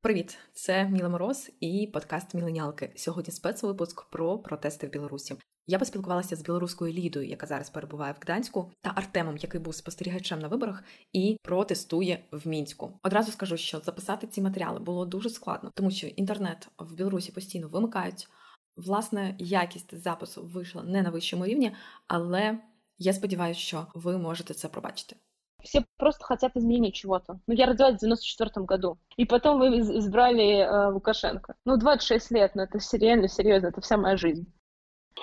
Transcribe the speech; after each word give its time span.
Привіт, 0.00 0.38
це 0.52 0.84
Міла 0.84 1.08
Мороз 1.08 1.50
і 1.60 1.90
подкаст 1.92 2.34
Міленіалки. 2.34 2.92
Сьогодні 2.96 3.32
спецвипуск 3.32 4.04
про 4.10 4.38
протести 4.38 4.86
в 4.86 4.90
Білорусі. 4.90 5.34
Я 5.66 5.78
поспілкувалася 5.78 6.36
з 6.36 6.42
білоруською 6.42 6.92
Лідою, 6.92 7.28
яка 7.28 7.46
зараз 7.46 7.70
перебуває 7.70 8.12
в 8.12 8.16
Гданську, 8.22 8.72
та 8.80 8.92
Артемом, 8.94 9.36
який 9.36 9.60
був 9.60 9.74
спостерігачем 9.74 10.38
на 10.38 10.48
виборах 10.48 10.84
і 11.12 11.36
протестує 11.42 12.24
в 12.32 12.48
мінську. 12.48 13.00
Одразу 13.02 13.32
скажу, 13.32 13.56
що 13.56 13.80
записати 13.80 14.26
ці 14.26 14.40
матеріали 14.40 14.80
було 14.80 15.06
дуже 15.06 15.30
складно, 15.30 15.70
тому 15.74 15.90
що 15.90 16.06
інтернет 16.06 16.68
в 16.78 16.94
Білорусі 16.94 17.32
постійно 17.32 17.68
вимикають. 17.68 18.28
Власне, 18.76 19.36
якість 19.38 19.98
запису 19.98 20.42
вийшла 20.42 20.82
не 20.82 21.02
на 21.02 21.10
вищому 21.10 21.46
рівні, 21.46 21.72
але 22.06 22.58
я 22.98 23.12
сподіваюся, 23.12 23.60
що 23.60 23.86
ви 23.94 24.18
можете 24.18 24.54
це 24.54 24.68
пробачити. 24.68 25.16
Все 25.62 25.84
просто 25.96 26.24
хотят 26.24 26.56
изменить 26.56 26.94
чего-то. 26.94 27.40
Ну, 27.46 27.54
я 27.54 27.66
родилась 27.66 27.96
в 27.96 28.00
94 28.00 28.64
году. 28.64 28.98
И 29.16 29.24
потом 29.24 29.58
вы 29.58 29.78
избрали 29.78 30.60
э, 30.60 30.92
Лукашенко. 30.92 31.56
Ну, 31.64 31.76
26 31.76 32.30
лет, 32.30 32.54
ну 32.54 32.62
это 32.62 32.78
реально 32.96 33.28
серьезно, 33.28 33.68
это 33.68 33.80
вся 33.80 33.96
моя 33.96 34.16
жизнь. 34.16 34.46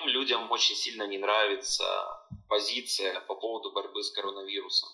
Людям 0.04 0.50
очень 0.50 0.76
сильно 0.76 1.06
не 1.06 1.18
нравится 1.18 1.84
позиция 2.48 3.20
по 3.20 3.34
поводу 3.34 3.72
борьбы 3.72 4.02
с 4.02 4.10
коронавирусом. 4.10 4.88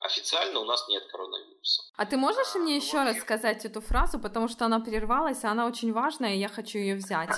Официально 0.00 0.60
у 0.60 0.64
нас 0.64 0.88
нет 0.88 1.04
коронавируса. 1.10 1.82
А 1.96 2.06
ты 2.06 2.16
можешь 2.16 2.54
мне 2.54 2.76
еще 2.76 3.02
раз 3.02 3.18
сказать 3.18 3.64
эту 3.64 3.80
фразу, 3.80 4.20
потому 4.20 4.48
что 4.48 4.64
она 4.64 4.80
прервалась, 4.80 5.42
и 5.42 5.46
она 5.46 5.66
очень 5.66 5.92
важная, 5.92 6.34
и 6.34 6.38
я 6.38 6.48
хочу 6.48 6.78
ее 6.78 6.94
взять. 6.94 7.30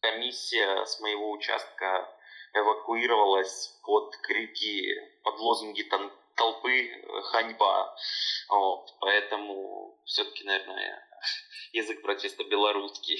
Комиссия 0.00 0.86
с 0.86 1.00
моего 1.00 1.32
участка 1.32 2.08
эвакуировалась 2.54 3.78
под 3.82 4.16
крики, 4.18 4.94
под 5.22 5.38
лозунги 5.38 5.82
там, 5.82 6.10
толпы 6.36 6.90
«Ханьба». 7.30 7.94
Вот, 8.48 8.94
поэтому 9.00 9.98
все-таки, 10.04 10.44
наверное, 10.44 11.06
язык 11.72 12.02
протеста 12.02 12.44
белорусский. 12.44 13.18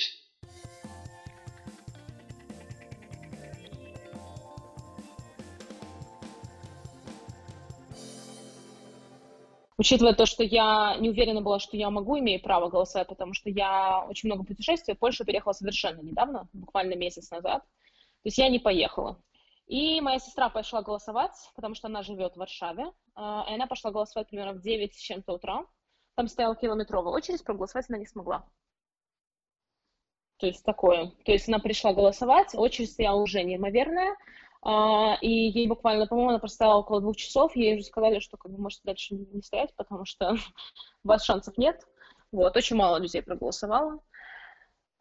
Учитывая 9.77 10.15
то, 10.15 10.24
что 10.24 10.45
я 10.45 10.96
не 11.01 11.10
уверена 11.10 11.43
была, 11.43 11.59
что 11.59 11.77
я 11.77 11.90
могу, 11.90 12.18
имею 12.21 12.40
право 12.40 12.68
голосовать, 12.68 13.09
потому 13.09 13.35
что 13.35 13.51
я 13.51 14.07
очень 14.09 14.29
много 14.29 14.45
путешествую, 14.45 14.96
в 14.96 15.01
Польшу 15.01 15.24
переехала 15.24 15.52
совершенно 15.52 16.01
недавно, 16.01 16.49
буквально 16.52 16.95
месяц 16.95 17.30
назад. 17.30 17.65
Есть 18.25 18.39
я 18.39 18.49
не 18.49 18.59
поехала. 18.59 19.21
И 19.67 20.01
моя 20.01 20.19
сестра 20.19 20.51
пошла 20.51 20.83
голосовать, 20.83 21.35
потому 21.55 21.75
что 21.75 21.89
она 21.89 22.03
живет 22.03 22.35
в 22.35 22.39
Варшаве. 22.39 22.93
А, 23.15 23.47
и 23.49 23.55
она 23.55 23.67
пошла 23.67 23.91
голосовать 23.91 24.29
примерно 24.29 24.55
в 24.55 24.61
9 24.61 24.95
с 24.95 24.99
чем-то 24.99 25.35
утра. 25.35 25.67
Там 26.17 26.29
стояла 26.29 26.55
километровая 26.55 27.13
очередь, 27.13 27.45
проголосовать 27.45 27.87
она 27.89 27.99
не 27.99 28.07
смогла. 28.07 28.47
То 30.39 30.47
есть 30.47 30.65
такое. 30.65 31.13
То 31.25 31.33
есть 31.33 31.49
она 31.49 31.59
пришла 31.59 31.93
голосовать, 31.93 32.55
очередь 32.55 32.93
стояла 32.93 33.21
уже 33.21 33.43
неимоверная. 33.43 34.17
А, 34.63 35.17
и 35.21 35.29
ей 35.29 35.67
буквально, 35.69 36.07
по-моему, 36.07 36.30
она 36.30 36.39
простояла 36.39 36.79
около 36.79 37.01
двух 37.01 37.17
часов. 37.17 37.55
Ей 37.57 37.77
уже 37.77 37.85
сказали, 37.85 38.19
что 38.19 38.37
как 38.37 38.52
бы 38.52 38.61
можете 38.61 38.83
дальше 38.85 39.15
не 39.15 39.43
стоять, 39.43 39.75
потому 39.77 40.05
что 40.05 40.35
у 41.05 41.09
вас 41.09 41.25
шансов 41.25 41.57
нет. 41.57 41.80
Вот, 42.33 42.57
очень 42.57 42.77
мало 42.77 42.99
людей 42.99 43.23
проголосовало. 43.23 44.01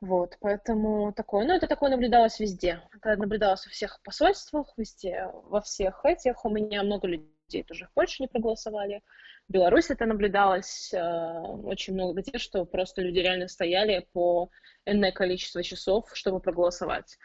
Вот, 0.04 0.36
поэтому 0.42 1.14
такое, 1.14 1.48
ну, 1.48 1.54
это 1.54 1.66
такое 1.66 1.90
наблюдалось 1.90 2.38
везде. 2.38 2.82
Это 2.94 3.16
наблюдалось 3.16 3.66
во 3.66 3.72
всех 3.72 4.02
посольствах, 4.04 4.74
везде, 4.76 5.30
во 5.46 5.62
всех 5.62 6.04
этих. 6.04 6.44
У 6.44 6.50
меня 6.50 6.84
много 6.84 7.08
людей 7.08 7.64
тоже 7.64 7.86
в 7.86 7.94
Польше 7.94 8.22
не 8.22 8.28
проголосовали. 8.28 9.02
В 9.48 9.54
Беларуси 9.54 9.94
это 9.94 10.06
наблюдалось 10.06 10.94
э, 10.94 11.00
очень 11.00 11.94
много 11.94 12.22
где, 12.22 12.38
что 12.38 12.66
просто 12.66 13.02
люди 13.02 13.20
реально 13.20 13.48
стояли 13.48 14.06
по 14.12 14.50
энное 14.86 15.14
количество 15.14 15.64
часов, 15.64 16.10
чтобы 16.12 16.42
проголосовать. 16.42 17.18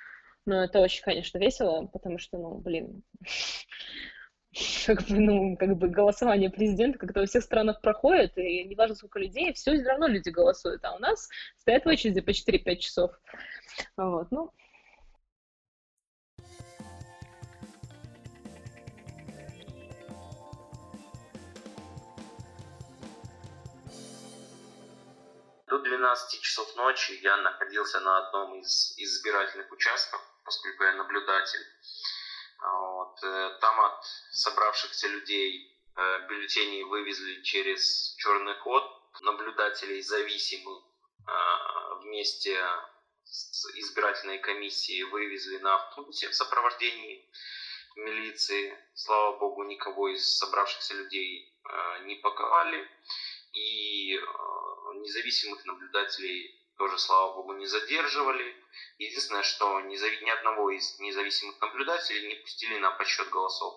Но 0.47 0.63
это 0.63 0.79
очень, 0.79 1.03
конечно, 1.03 1.39
весело, 1.39 1.87
потому 1.87 2.19
что, 2.19 2.39
ну, 2.39 2.59
блин, 2.59 3.03
как 4.87 5.03
бы, 5.03 5.19
ну, 5.19 5.57
как 5.57 5.77
бы 5.77 5.89
голосование 5.89 6.51
президента 6.51 6.99
как-то 6.99 7.21
во 7.21 7.27
всех 7.27 7.43
странах 7.43 7.81
проходит, 7.81 8.37
и 8.39 8.65
неважно 8.65 8.95
сколько 8.95 9.19
людей, 9.19 9.53
все 9.53 9.83
равно 9.83 10.07
люди 10.07 10.31
голосуют, 10.31 10.85
а 10.85 10.95
у 10.95 10.99
нас 10.99 11.29
стоят 11.59 11.85
в 11.85 11.89
очереди 11.89 12.21
по 12.21 12.31
4-5 12.31 12.77
часов. 12.77 13.11
Вот, 13.97 14.29
ну, 14.31 14.53
До 25.69 25.79
12 25.81 26.41
часов 26.41 26.75
ночи 26.77 27.13
я 27.23 27.37
находился 27.37 28.01
на 28.01 28.27
одном 28.27 28.59
из 28.59 28.95
избирательных 28.97 29.71
участков, 29.71 30.21
поскольку 30.43 30.83
я 30.85 30.95
наблюдатель. 30.95 31.61
Вот. 32.61 33.23
Э, 33.23 33.59
там 33.61 33.81
от 33.81 34.05
собравшихся 34.33 35.09
людей 35.09 35.77
э, 35.97 36.29
бюллетени 36.29 36.83
вывезли 36.83 37.43
через 37.43 38.15
черный 38.19 38.55
ход. 38.57 38.85
Наблюдателей 39.21 40.01
зависимых 40.03 40.83
э, 41.27 41.31
вместе 42.03 42.57
с 43.25 43.67
избирательной 43.75 44.39
комиссией 44.39 45.05
вывезли 45.05 45.59
на 45.59 45.75
автобусе 45.75 46.29
в 46.29 46.35
сопровождении 46.35 47.29
милиции. 47.97 48.79
Слава 48.95 49.39
богу, 49.39 49.65
никого 49.65 50.09
из 50.09 50.39
собравшихся 50.39 50.95
людей 50.95 51.53
не 52.05 52.15
паковали. 52.17 52.89
И 53.53 54.19
независимых 54.95 55.65
наблюдателей 55.65 56.59
тоже, 56.79 56.99
слава 56.99 57.35
богу, 57.35 57.53
не 57.55 57.67
задерживали. 57.67 58.57
Единственное, 58.99 59.43
что 59.43 59.81
ни 59.81 60.31
одного 60.31 60.71
из 60.71 60.99
независимых 61.01 61.61
наблюдателей 61.61 62.29
не 62.29 62.35
пустили 62.37 62.79
на 62.79 62.91
подсчет 62.93 63.29
голосов. 63.31 63.75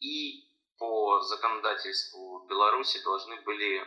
И 0.00 0.46
по 0.78 1.20
законодательству 1.20 2.46
Беларуси 2.46 3.02
должны 3.02 3.40
были 3.40 3.80
э, 3.80 3.84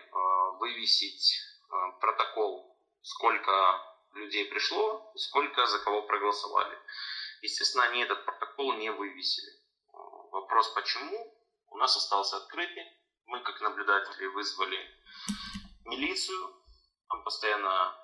вывесить 0.59 1.35
э, 1.69 1.75
протокол, 2.01 2.77
сколько 3.01 3.81
людей 4.13 4.45
пришло, 4.45 5.11
сколько 5.15 5.65
за 5.67 5.79
кого 5.79 6.01
проголосовали. 6.01 6.77
Естественно, 7.41 7.85
они 7.85 8.01
этот 8.01 8.25
протокол 8.25 8.73
не 8.73 8.91
вывесили. 8.91 9.51
Вопрос 10.31 10.69
почему 10.69 11.35
у 11.67 11.77
нас 11.77 11.95
остался 11.95 12.37
открытый. 12.37 12.85
Мы, 13.25 13.39
как 13.41 13.61
наблюдатели, 13.61 14.25
вызвали 14.27 14.79
милицию. 15.85 16.55
Там 17.09 17.23
постоянно 17.23 18.02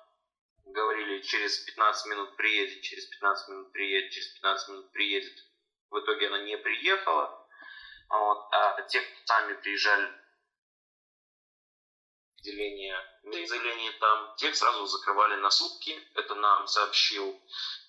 говорили, 0.72 1.22
через 1.22 1.58
15 1.58 2.06
минут 2.06 2.36
приедет, 2.36 2.82
через 2.82 3.06
15 3.06 3.48
минут 3.48 3.72
приедет, 3.72 4.10
через 4.12 4.28
15 4.28 4.68
минут 4.68 4.92
приедет. 4.92 5.44
В 5.90 5.98
итоге 6.00 6.28
она 6.28 6.42
не 6.42 6.56
приехала. 6.58 7.48
Вот. 8.08 8.48
А 8.52 8.82
те, 8.82 9.00
кто 9.00 9.26
сами 9.26 9.54
приезжали 9.54 10.12
отделение, 12.38 12.96
заявление 13.46 13.92
там, 13.92 14.34
тех 14.36 14.56
сразу 14.56 14.86
закрывали 14.86 15.36
на 15.36 15.50
сутки. 15.50 15.96
Это 16.14 16.34
нам 16.34 16.66
сообщил 16.66 17.40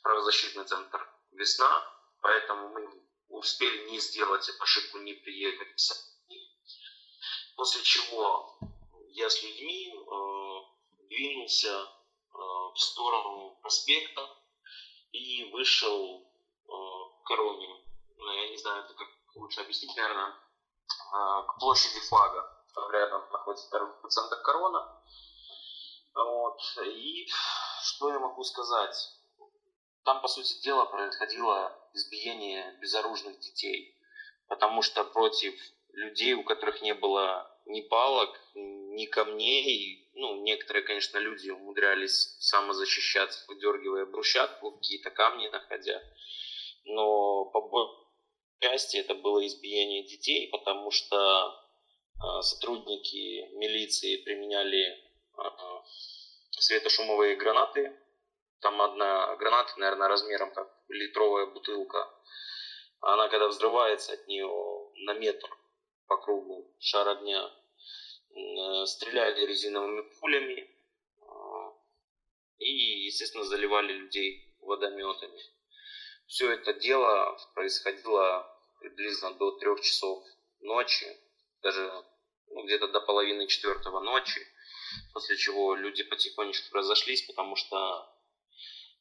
правозащитный 0.04 0.66
центр 0.66 1.08
«Весна». 1.32 1.88
Поэтому 2.22 2.70
мы 2.70 2.88
успели 3.30 3.90
не 3.90 4.00
сделать 4.00 4.50
ошибку, 4.60 5.00
не 5.00 5.14
приехать. 5.14 5.92
После 7.56 7.82
чего 7.84 8.60
я 9.10 9.30
с 9.30 9.42
людьми 9.44 9.94
э, 9.94 11.06
двинулся 11.08 11.88
в 12.34 12.78
сторону 12.78 13.58
проспекта 13.62 14.22
и 15.12 15.50
вышел 15.52 16.26
к 16.66 17.28
короне. 17.28 17.68
Ну, 18.18 18.32
я 18.32 18.50
не 18.50 18.58
знаю, 18.58 18.86
это 18.86 18.94
как 18.94 19.08
лучше 19.36 19.62
объяснить, 19.62 19.96
наверное, 19.96 20.34
к 21.48 21.60
площади 21.60 22.00
флага. 22.00 22.66
Там 22.74 22.90
рядом 22.92 23.30
находится 23.32 23.70
центр 24.10 24.42
корона. 24.42 25.04
Вот. 26.14 26.60
И 26.86 27.28
что 27.84 28.10
я 28.10 28.20
могу 28.20 28.44
сказать? 28.44 28.96
Там, 30.04 30.22
по 30.22 30.28
сути 30.28 30.62
дела, 30.62 30.86
происходило 30.86 31.78
избиение 31.94 32.78
безоружных 32.82 33.40
детей. 33.40 33.98
Потому 34.48 34.82
что 34.82 35.04
против 35.04 35.54
людей, 35.94 36.34
у 36.34 36.44
которых 36.44 36.82
не 36.82 36.94
было 36.94 37.60
ни 37.66 37.82
палок, 37.82 38.40
ни 38.56 39.06
камней. 39.06 40.10
Ну, 40.22 40.36
некоторые, 40.44 40.84
конечно, 40.84 41.18
люди 41.18 41.50
умудрялись 41.50 42.38
самозащищаться, 42.40 43.44
выдергивая 43.48 44.06
брусчатку, 44.06 44.74
какие-то 44.74 45.10
камни 45.10 45.48
находя. 45.48 46.00
Но 46.86 47.46
по 47.46 48.08
части 48.60 48.98
это 48.98 49.16
было 49.16 49.44
избиение 49.48 50.04
детей, 50.04 50.48
потому 50.52 50.92
что 50.92 51.18
э, 51.18 52.42
сотрудники 52.44 53.50
милиции 53.56 54.18
применяли 54.18 54.92
э, 54.92 55.44
светошумовые 56.52 57.36
гранаты. 57.36 57.92
Там 58.60 58.80
одна 58.80 59.36
граната, 59.38 59.74
наверное, 59.80 60.08
размером 60.08 60.54
как 60.54 60.72
литровая 60.88 61.48
бутылка. 61.48 62.08
Она, 63.00 63.28
когда 63.30 63.48
взрывается, 63.48 64.14
от 64.14 64.28
нее 64.28 64.48
на 64.98 65.16
метр 65.16 65.50
по 66.06 66.18
кругу 66.18 66.72
шар 66.80 67.08
огня 67.08 67.52
стреляли 68.86 69.46
резиновыми 69.46 70.02
пулями 70.20 70.70
и, 72.60 73.06
естественно, 73.06 73.44
заливали 73.44 73.94
людей 73.94 74.56
водометами. 74.62 75.42
Все 76.28 76.52
это 76.52 76.74
дело 76.74 77.38
происходило 77.54 78.48
приблизно 78.80 79.34
до 79.34 79.52
трех 79.60 79.82
часов 79.82 80.24
ночи, 80.62 81.08
даже 81.62 82.06
ну, 82.48 82.64
где-то 82.64 82.88
до 82.88 83.02
половины 83.02 83.48
четвертого 83.48 84.00
ночи, 84.00 84.42
после 85.14 85.38
чего 85.38 85.76
люди 85.76 86.04
потихонечку 86.04 86.76
разошлись, 86.76 87.24
потому 87.24 87.56
что 87.56 88.10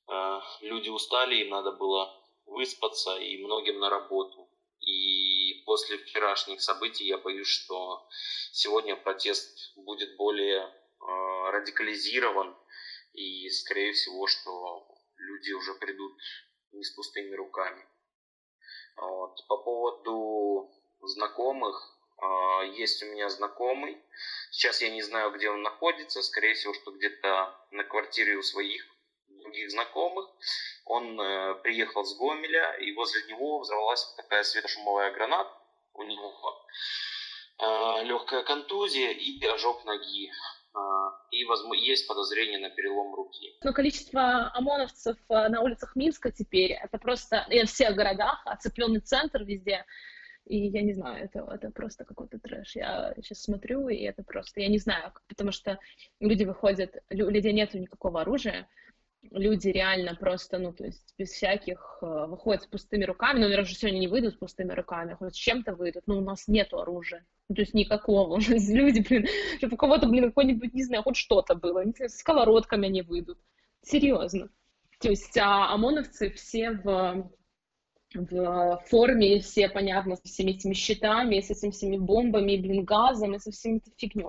э, 0.08 0.40
люди 0.62 0.88
устали, 0.88 1.36
им 1.36 1.50
надо 1.50 1.72
было 1.72 2.14
выспаться 2.46 3.16
и 3.18 3.42
многим 3.44 3.78
на 3.78 3.90
работу. 3.90 4.49
И 4.80 5.62
после 5.66 5.98
вчерашних 5.98 6.62
событий 6.62 7.06
я 7.06 7.18
боюсь, 7.18 7.48
что 7.48 8.08
сегодня 8.52 8.96
протест 8.96 9.72
будет 9.76 10.16
более 10.16 10.62
э, 10.62 11.50
радикализирован 11.50 12.56
и, 13.12 13.48
скорее 13.50 13.92
всего, 13.92 14.26
что 14.26 14.86
люди 15.16 15.52
уже 15.52 15.74
придут 15.74 16.12
не 16.72 16.84
с 16.84 16.90
пустыми 16.90 17.34
руками. 17.34 17.86
Вот. 18.96 19.46
По 19.48 19.56
поводу 19.58 20.70
знакомых, 21.02 21.96
а, 22.18 22.62
есть 22.64 23.02
у 23.02 23.06
меня 23.06 23.28
знакомый. 23.28 23.98
Сейчас 24.50 24.82
я 24.82 24.90
не 24.90 25.02
знаю, 25.02 25.32
где 25.32 25.50
он 25.50 25.62
находится. 25.62 26.22
Скорее 26.22 26.54
всего, 26.54 26.74
что 26.74 26.92
где-то 26.92 27.66
на 27.70 27.84
квартире 27.84 28.36
у 28.36 28.42
своих 28.42 28.84
других 29.50 29.70
знакомых. 29.70 30.28
Он 30.84 31.20
э, 31.20 31.54
приехал 31.62 32.04
с 32.04 32.16
Гомеля, 32.16 32.74
и 32.74 32.92
возле 32.92 33.22
него 33.24 33.60
взорвалась 33.60 34.14
такая 34.16 34.42
светошумовая 34.42 35.12
граната. 35.12 35.50
У 35.94 36.02
него 36.04 36.32
э, 37.58 38.04
легкая 38.04 38.42
контузия 38.42 39.10
и 39.10 39.44
ожог 39.46 39.84
ноги. 39.84 40.30
А, 40.72 40.78
и 41.32 41.44
есть 41.80 42.06
подозрение 42.06 42.60
на 42.60 42.70
перелом 42.70 43.12
руки. 43.14 43.58
Но 43.64 43.72
количество 43.72 44.52
ОМОНовцев 44.54 45.16
э, 45.28 45.48
на 45.48 45.62
улицах 45.62 45.96
Минска 45.96 46.30
теперь, 46.30 46.72
это 46.72 46.96
просто 46.98 47.44
и 47.50 47.64
в 47.64 47.68
всех 47.68 47.96
городах, 47.96 48.40
оцепленный 48.44 49.00
центр 49.00 49.42
везде, 49.42 49.84
и 50.46 50.68
я 50.68 50.82
не 50.82 50.92
знаю, 50.94 51.24
это, 51.24 51.46
это 51.52 51.70
просто 51.70 52.04
какой-то 52.04 52.38
трэш. 52.38 52.74
Я 52.74 53.14
сейчас 53.16 53.42
смотрю, 53.42 53.88
и 53.88 54.02
это 54.02 54.22
просто, 54.22 54.60
я 54.60 54.68
не 54.68 54.78
знаю, 54.78 55.12
потому 55.28 55.52
что 55.52 55.78
люди 56.18 56.44
выходят, 56.44 56.96
у 57.10 57.14
людей 57.14 57.52
нету 57.52 57.78
никакого 57.78 58.22
оружия, 58.22 58.68
люди 59.30 59.68
реально 59.68 60.14
просто, 60.14 60.58
ну, 60.58 60.72
то 60.72 60.84
есть 60.84 61.14
без 61.18 61.30
всяких, 61.30 61.98
э, 62.02 62.26
выходят 62.26 62.62
с 62.62 62.66
пустыми 62.66 63.04
руками, 63.04 63.38
но, 63.38 63.48
наверное, 63.48 63.66
сегодня 63.66 63.98
не 63.98 64.08
выйдут 64.08 64.34
с 64.34 64.38
пустыми 64.38 64.72
руками, 64.72 65.14
хоть 65.14 65.34
с 65.34 65.38
чем-то 65.38 65.74
выйдут, 65.74 66.04
но 66.06 66.18
у 66.18 66.20
нас 66.20 66.48
нету 66.48 66.80
оружия, 66.80 67.24
ну, 67.48 67.54
то 67.54 67.62
есть 67.62 67.74
никакого, 67.74 68.38
люди, 68.48 69.00
блин, 69.06 69.26
чтобы 69.58 69.74
у 69.74 69.76
кого-то, 69.76 70.08
блин, 70.08 70.28
какой-нибудь, 70.28 70.74
не 70.74 70.84
знаю, 70.84 71.02
хоть 71.02 71.16
что-то 71.16 71.54
было, 71.54 71.84
с 71.84 72.18
сковородками 72.18 72.88
они 72.88 73.02
выйдут, 73.02 73.38
серьезно. 73.82 74.48
То 75.00 75.08
есть 75.08 75.36
а, 75.38 75.72
ОМОНовцы 75.74 76.30
все 76.30 76.72
в, 76.72 77.30
в 78.14 78.84
форме, 78.86 79.40
все, 79.40 79.68
понятно, 79.68 80.16
со 80.16 80.22
всеми 80.24 80.50
этими 80.50 80.74
щитами, 80.74 81.40
с 81.40 81.50
этими 81.50 81.70
всеми 81.70 81.96
бомбами, 81.96 82.56
блин, 82.56 82.84
газом, 82.84 83.34
и 83.34 83.38
со 83.38 83.50
всеми 83.50 83.78
этой 83.78 83.94
фигней. 83.96 84.26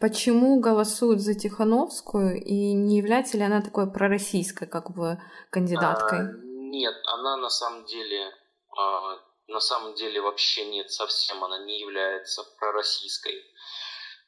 Почему 0.00 0.60
голосуют 0.60 1.20
за 1.20 1.34
Тихановскую 1.34 2.42
и 2.42 2.72
не 2.72 2.96
является 2.96 3.36
ли 3.36 3.42
она 3.42 3.60
такой 3.60 3.92
пророссийской 3.92 4.66
как 4.66 4.90
бы 4.90 5.18
кандидаткой? 5.50 6.20
А, 6.20 6.32
нет, 6.42 6.94
она 7.04 7.36
на 7.36 7.50
самом 7.50 7.84
деле 7.84 8.32
а, 8.78 9.18
на 9.46 9.60
самом 9.60 9.94
деле 9.94 10.22
вообще 10.22 10.64
нет, 10.66 10.90
совсем 10.90 11.44
она 11.44 11.58
не 11.64 11.80
является 11.80 12.44
пророссийской. 12.58 13.34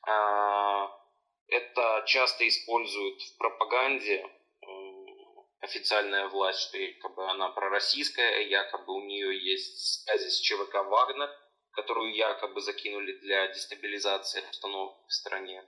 А, 0.06 0.90
это 1.46 2.02
часто 2.06 2.46
используют 2.46 3.22
в 3.22 3.38
пропаганде 3.38 4.26
официальная 5.60 6.28
власть, 6.28 6.60
что 6.60 6.76
якобы 6.76 7.30
она 7.30 7.48
пророссийская, 7.50 8.42
якобы 8.42 8.92
у 8.94 9.00
нее 9.00 9.38
есть 9.42 10.04
связи 10.04 10.28
с 10.28 10.40
ЧВК 10.40 10.74
«Вагнер», 10.84 11.30
которую 11.72 12.14
якобы 12.14 12.60
закинули 12.60 13.12
для 13.19 13.48
дестабилизации 13.48 14.44
обстановки 14.46 15.04
в 15.08 15.12
стране. 15.12 15.64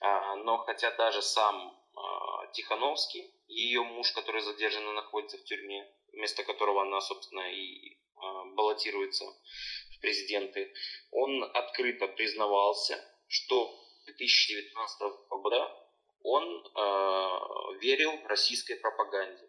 А, 0.00 0.36
но 0.36 0.58
хотя 0.58 0.90
даже 0.92 1.22
сам 1.22 1.76
а, 1.94 2.46
Тихановский, 2.52 3.32
ее 3.48 3.82
муж, 3.82 4.12
который 4.12 4.42
задержан 4.42 4.88
и 4.88 4.92
находится 4.92 5.38
в 5.38 5.44
тюрьме, 5.44 5.88
вместо 6.12 6.44
которого 6.44 6.82
она, 6.82 7.00
собственно, 7.00 7.52
и 7.52 7.96
а, 8.16 8.44
баллотируется 8.54 9.24
в 9.24 10.00
президенты, 10.00 10.72
он 11.10 11.44
открыто 11.54 12.08
признавался, 12.08 13.02
что 13.28 13.74
2019 14.06 15.00
года 15.30 15.86
он 16.22 16.44
э, 16.44 17.78
верил 17.80 18.12
российской 18.26 18.74
пропаганде. 18.74 19.48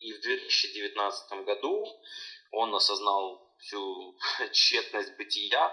И 0.00 0.12
в 0.12 0.20
2019 0.20 1.44
году 1.44 1.86
он 2.50 2.74
осознал 2.74 3.47
всю 3.58 4.16
тщетность 4.52 5.16
бытия 5.16 5.72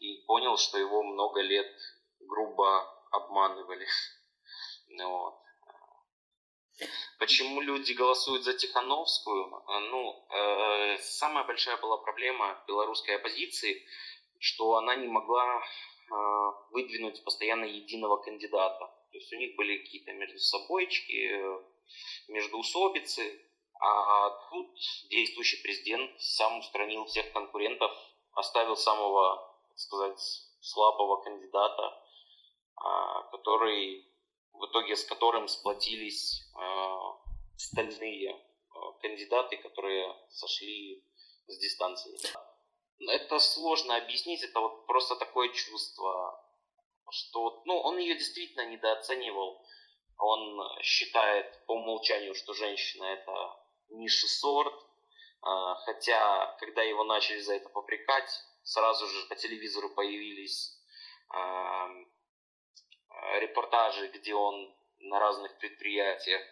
и 0.00 0.22
понял, 0.26 0.56
что 0.56 0.78
его 0.78 1.02
много 1.02 1.40
лет 1.40 1.66
грубо 2.20 2.84
обманывали. 3.12 3.86
Вот. 4.98 5.34
Почему 7.18 7.60
люди 7.60 7.92
голосуют 7.92 8.44
за 8.44 8.54
Тихановскую? 8.54 9.64
Ну, 9.90 10.26
э, 10.30 10.98
самая 10.98 11.44
большая 11.44 11.76
была 11.78 11.96
проблема 11.98 12.62
белорусской 12.68 13.16
оппозиции, 13.16 13.82
что 14.38 14.76
она 14.76 14.94
не 14.96 15.08
могла 15.08 15.58
э, 15.58 16.14
выдвинуть 16.70 17.24
постоянно 17.24 17.64
единого 17.64 18.18
кандидата. 18.18 18.86
То 19.10 19.18
есть 19.18 19.32
у 19.32 19.36
них 19.36 19.56
были 19.56 19.78
какие-то 19.78 20.12
между 20.12 20.38
собойчики, 20.38 21.30
э, 21.32 21.62
междуусобицы. 22.28 23.45
А 23.80 24.30
тут 24.50 24.74
действующий 25.10 25.62
президент 25.62 26.20
сам 26.20 26.58
устранил 26.58 27.04
всех 27.04 27.32
конкурентов, 27.32 27.92
оставил 28.32 28.76
самого, 28.76 29.54
так 29.68 29.78
сказать, 29.78 30.20
слабого 30.60 31.22
кандидата, 31.22 32.02
а, 32.76 33.22
который 33.24 34.06
в 34.52 34.66
итоге 34.66 34.96
с 34.96 35.04
которым 35.04 35.48
сплотились 35.48 36.50
а, 36.54 37.18
остальные 37.54 38.34
а, 38.70 38.92
кандидаты, 39.02 39.58
которые 39.58 40.16
сошли 40.30 41.02
с 41.46 41.58
дистанции. 41.58 42.18
Это 43.08 43.38
сложно 43.38 43.96
объяснить, 43.96 44.42
это 44.42 44.60
вот 44.60 44.86
просто 44.86 45.16
такое 45.16 45.50
чувство, 45.50 46.42
что 47.10 47.62
ну, 47.66 47.78
он 47.78 47.98
ее 47.98 48.14
действительно 48.16 48.66
недооценивал. 48.66 49.62
Он 50.18 50.80
считает 50.80 51.66
по 51.66 51.72
умолчанию, 51.72 52.34
что 52.34 52.54
женщина 52.54 53.04
это 53.04 53.65
низший 53.90 54.28
сорт, 54.28 54.74
а, 55.42 55.74
хотя, 55.84 56.56
когда 56.58 56.82
его 56.82 57.04
начали 57.04 57.38
за 57.38 57.54
это 57.54 57.68
попрекать, 57.68 58.30
сразу 58.62 59.06
же 59.06 59.26
по 59.28 59.36
телевизору 59.36 59.90
появились 59.90 60.76
а, 61.28 61.88
репортажи, 63.38 64.08
где 64.08 64.34
он 64.34 64.74
на 64.98 65.20
разных 65.20 65.56
предприятиях, 65.58 66.42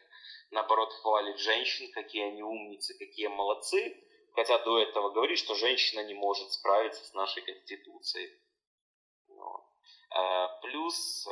наоборот, 0.51 0.93
хвалит 0.93 1.39
женщин, 1.39 1.91
какие 1.93 2.25
они 2.25 2.43
умницы, 2.43 2.97
какие 2.99 3.27
молодцы, 3.27 4.01
хотя 4.35 4.59
до 4.59 4.79
этого 4.79 5.11
говорит, 5.11 5.39
что 5.39 5.55
женщина 5.55 6.05
не 6.05 6.15
может 6.15 6.53
справиться 6.53 7.05
с 7.05 7.15
нашей 7.15 7.43
конституцией. 7.43 8.39
А, 10.11 10.49
плюс, 10.61 11.27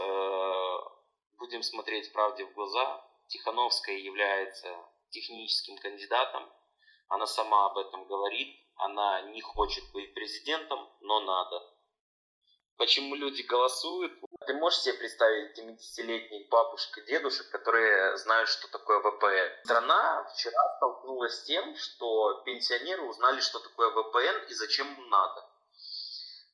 будем 1.39 1.63
смотреть 1.63 2.13
правде 2.13 2.45
в 2.45 2.53
глаза, 2.55 3.05
Тихановская 3.29 3.97
является 3.97 4.92
техническим 5.13 5.77
кандидатом. 5.79 6.51
Она 7.09 7.27
сама 7.27 7.67
об 7.67 7.79
этом 7.79 8.07
говорит. 8.07 8.59
Она 8.77 9.23
не 9.31 9.41
хочет 9.41 9.85
быть 9.93 10.15
президентом, 10.15 10.91
но 11.01 11.21
надо. 11.21 11.73
Почему 12.79 13.15
люди 13.15 13.43
голосуют? 13.43 14.13
Ты 14.47 14.55
можешь 14.55 14.81
себе 14.81 14.95
представить 14.95 15.57
70-летних 15.57 16.49
бабушек 16.49 16.99
и 16.99 17.07
дедушек, 17.07 17.49
которые 17.51 18.17
знают, 18.17 18.49
что 18.49 18.67
такое 18.69 18.99
ВПН? 18.99 19.65
Страна 19.65 20.25
вчера 20.35 20.77
столкнулась 20.79 21.35
с 21.35 21.45
тем, 21.45 21.77
что 21.77 22.43
пенсионеры 22.45 23.03
узнали, 23.03 23.41
что 23.41 23.61
такое 23.61 23.91
ВПН 23.91 24.51
и 24.51 24.55
зачем 24.55 24.93
им 24.95 25.09
надо. 25.11 25.49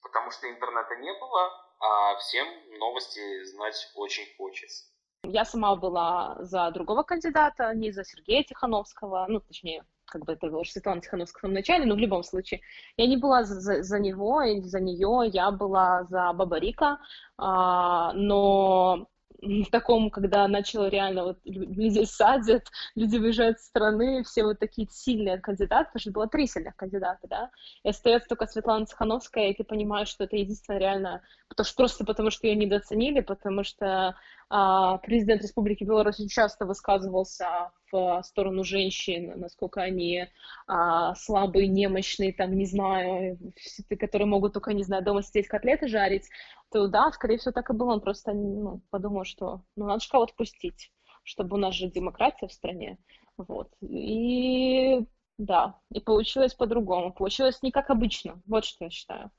Потому 0.03 0.31
что 0.31 0.51
интернета 0.51 0.97
не 0.97 1.13
было, 1.15 1.67
а 1.79 2.17
всем 2.19 2.79
новости 2.79 3.45
знать 3.45 3.91
очень 3.95 4.27
хочется. 4.37 4.85
Я 5.25 5.45
сама 5.45 5.77
была 5.77 6.37
за 6.41 6.71
другого 6.71 7.03
кандидата, 7.03 7.75
не 7.75 7.91
за 7.91 8.05
Сергея 8.05 8.45
Тихановского, 8.45 9.27
ну, 9.29 9.41
точнее, 9.41 9.85
как 10.07 10.25
бы 10.25 10.33
это 10.33 10.49
говоришь, 10.49 10.73
Светлана 10.73 11.01
Тихановская 11.01 11.39
в 11.39 11.43
самом 11.43 11.55
начале, 11.55 11.85
но 11.85 11.95
в 11.95 11.99
любом 11.99 12.23
случае, 12.23 12.61
я 12.97 13.07
не 13.07 13.17
была 13.17 13.45
за, 13.45 13.83
за, 13.83 13.99
него 13.99 14.43
или 14.43 14.61
за 14.61 14.81
нее, 14.81 15.29
я 15.33 15.51
была 15.51 16.05
за 16.05 16.33
Бабарика, 16.33 16.99
а, 17.37 18.13
но 18.15 19.09
в 19.41 19.71
таком, 19.71 20.11
когда 20.11 20.49
начало 20.49 20.89
реально 20.89 21.25
вот 21.25 21.39
люди 21.45 22.05
садят, 22.05 22.65
люди 22.95 23.19
выезжают 23.19 23.61
с 23.61 23.67
страны, 23.67 24.25
все 24.25 24.45
вот 24.45 24.59
такие 24.59 24.89
сильные 24.91 25.39
кандидаты, 25.39 25.87
потому 25.87 26.01
что 26.01 26.11
было 26.11 26.29
три 26.29 26.47
сильных 26.47 26.75
кандидата, 26.77 27.27
да, 27.29 27.51
и 27.85 27.89
остается 27.89 28.29
только 28.29 28.47
Светлана 28.47 28.87
Цехановская, 28.87 29.51
и 29.51 29.55
ты 29.55 29.65
понимаешь, 29.65 30.09
что 30.09 30.25
это 30.25 30.37
единственное 30.37 30.81
реально, 30.81 31.23
потому 31.49 31.67
что 31.67 31.77
просто 31.77 32.05
потому 32.05 32.31
что 32.31 32.47
ее 32.47 32.57
недооценили, 32.57 33.21
потому 33.21 33.63
что 33.63 34.17
президент 34.49 35.43
Республики 35.43 35.85
Беларусь 35.85 36.25
часто 36.31 36.65
высказывался 36.65 37.71
в 37.93 38.23
сторону 38.23 38.65
женщин, 38.65 39.33
насколько 39.37 39.81
они 39.81 40.27
а, 40.67 41.15
слабые, 41.15 41.69
немощные, 41.69 42.33
там, 42.33 42.57
не 42.57 42.67
знаю, 42.67 43.39
которые 43.99 44.27
могут 44.27 44.55
только, 44.55 44.73
не 44.73 44.85
знаю, 44.85 45.05
дома 45.05 45.23
сидеть 45.23 45.49
котлеты 45.49 45.89
жарить, 45.89 46.29
то 46.71 46.87
да, 46.87 47.11
скорее 47.13 47.39
всего, 47.39 47.53
так 47.53 47.71
и 47.71 47.75
было. 47.75 47.93
Он 47.93 48.01
просто 48.01 48.33
ну, 48.33 48.83
подумал, 48.91 49.25
что 49.25 49.63
ну, 49.77 49.87
надо 49.87 50.01
же 50.01 50.11
кого-то 50.11 50.35
пустить, 50.35 50.93
чтобы 51.23 51.57
у 51.57 51.61
нас 51.61 51.75
же 51.75 51.91
демократия 51.91 52.49
в 52.49 52.53
стране. 52.53 52.99
Вот. 53.37 53.71
И 53.81 55.01
да, 55.39 55.79
и 55.93 56.01
получилось 56.01 56.55
по-другому. 56.55 57.13
Получилось 57.13 57.63
не 57.63 57.71
как 57.71 57.91
обычно. 57.91 58.43
Вот 58.47 58.65
что 58.65 58.85
я 58.85 58.91
считаю. 58.91 59.31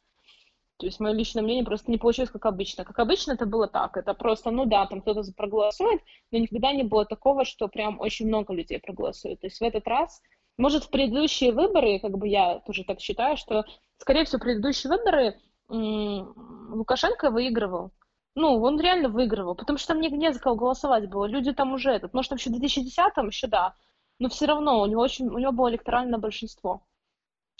То 0.79 0.85
есть 0.85 1.01
мое 1.01 1.11
личное 1.13 1.43
мнение 1.43 1.65
просто 1.65 1.91
не 1.91 1.97
получилось 1.97 2.31
как 2.31 2.45
обычно. 2.45 2.85
Как 2.85 2.97
обычно 2.99 3.33
это 3.33 3.45
было 3.45 3.67
так. 3.67 3.97
Это 3.97 4.13
просто, 4.13 4.49
ну 4.49 4.65
да, 4.65 4.85
там 4.85 5.01
кто-то 5.01 5.29
проголосует, 5.35 6.01
но 6.31 6.37
никогда 6.37 6.71
не 6.71 6.83
было 6.83 7.05
такого, 7.05 7.43
что 7.43 7.67
прям 7.67 7.99
очень 7.99 8.27
много 8.27 8.53
людей 8.53 8.79
проголосует. 8.79 9.41
То 9.41 9.47
есть 9.47 9.59
в 9.59 9.61
этот 9.61 9.85
раз, 9.89 10.21
может, 10.57 10.85
в 10.85 10.89
предыдущие 10.89 11.51
выборы, 11.51 11.99
как 11.99 12.17
бы 12.17 12.29
я 12.29 12.59
тоже 12.59 12.85
так 12.85 13.01
считаю, 13.01 13.35
что, 13.35 13.65
скорее 13.97 14.23
всего, 14.23 14.39
предыдущие 14.39 14.89
выборы 14.89 15.37
Лукашенко 15.67 17.29
выигрывал. 17.29 17.91
Ну, 18.35 18.61
он 18.61 18.79
реально 18.79 19.09
выигрывал, 19.09 19.55
потому 19.55 19.77
что 19.77 19.89
там 19.89 19.99
не, 19.99 20.07
не 20.07 20.31
за 20.31 20.39
кого 20.39 20.55
голосовать 20.55 21.09
было. 21.09 21.25
Люди 21.25 21.51
там 21.51 21.73
уже 21.73 21.91
этот, 21.91 22.13
может, 22.13 22.29
там 22.29 22.37
еще 22.37 22.51
в 22.51 22.53
2010-м 22.53 23.27
еще 23.27 23.47
да, 23.47 23.73
но 24.17 24.29
все 24.29 24.45
равно 24.45 24.79
у 24.79 24.85
него 24.85 25.01
очень, 25.01 25.27
у 25.27 25.39
него 25.39 25.51
было 25.51 25.69
электоральное 25.69 26.19
большинство. 26.19 26.85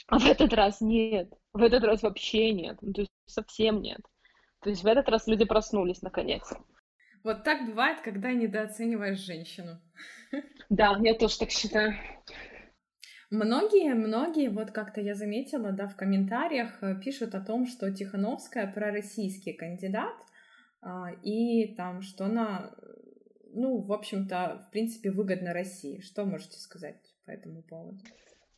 А 0.06 0.18
в 0.18 0.24
этот 0.24 0.54
раз 0.54 0.80
нет. 0.80 1.34
В 1.52 1.62
этот 1.62 1.84
раз 1.84 2.02
вообще 2.02 2.52
нет. 2.52 2.78
Ну, 2.80 2.92
то 2.92 3.02
есть 3.02 3.12
совсем 3.26 3.82
нет. 3.82 4.00
То 4.60 4.70
есть 4.70 4.82
в 4.82 4.86
этот 4.86 5.08
раз 5.08 5.26
люди 5.26 5.44
проснулись 5.44 6.02
наконец. 6.02 6.52
Вот 7.22 7.44
так 7.44 7.66
бывает, 7.66 8.00
когда 8.00 8.32
недооцениваешь 8.32 9.18
женщину. 9.18 9.80
Да, 10.68 10.96
я 11.02 11.14
тоже 11.14 11.38
так 11.38 11.50
считаю. 11.50 11.94
Многие, 13.30 13.94
многие, 13.94 14.48
вот 14.48 14.72
как-то 14.72 15.00
я 15.00 15.14
заметила, 15.14 15.70
да, 15.70 15.86
в 15.86 15.96
комментариях 15.96 16.82
э, 16.82 17.00
пишут 17.00 17.36
о 17.36 17.40
том, 17.40 17.66
что 17.66 17.92
Тихановская 17.92 18.72
пророссийский 18.72 19.52
кандидат, 19.52 20.16
а, 20.82 21.12
и 21.22 21.74
там, 21.76 22.02
что 22.02 22.24
она, 22.24 22.74
ну, 23.52 23.82
в 23.82 23.92
общем-то, 23.92 24.66
в 24.66 24.72
принципе, 24.72 25.12
выгодна 25.12 25.52
России. 25.52 26.00
Что 26.00 26.24
можете 26.24 26.58
сказать 26.58 27.00
по 27.24 27.30
этому 27.30 27.62
поводу? 27.62 27.98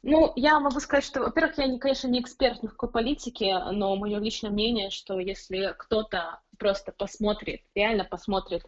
Ну, 0.02 0.32
я 0.34 0.58
могу 0.58 0.80
сказать, 0.80 1.04
что, 1.04 1.20
во-первых, 1.20 1.58
я, 1.58 1.78
конечно, 1.78 2.08
не 2.08 2.20
эксперт 2.20 2.58
в 2.58 2.62
никакой 2.64 2.90
политике, 2.90 3.56
но 3.70 3.94
мое 3.94 4.18
личное 4.18 4.50
мнение, 4.50 4.90
что 4.90 5.20
если 5.20 5.74
кто-то 5.78 6.40
просто 6.58 6.90
посмотрит, 6.90 7.60
реально 7.76 8.04
посмотрит 8.04 8.64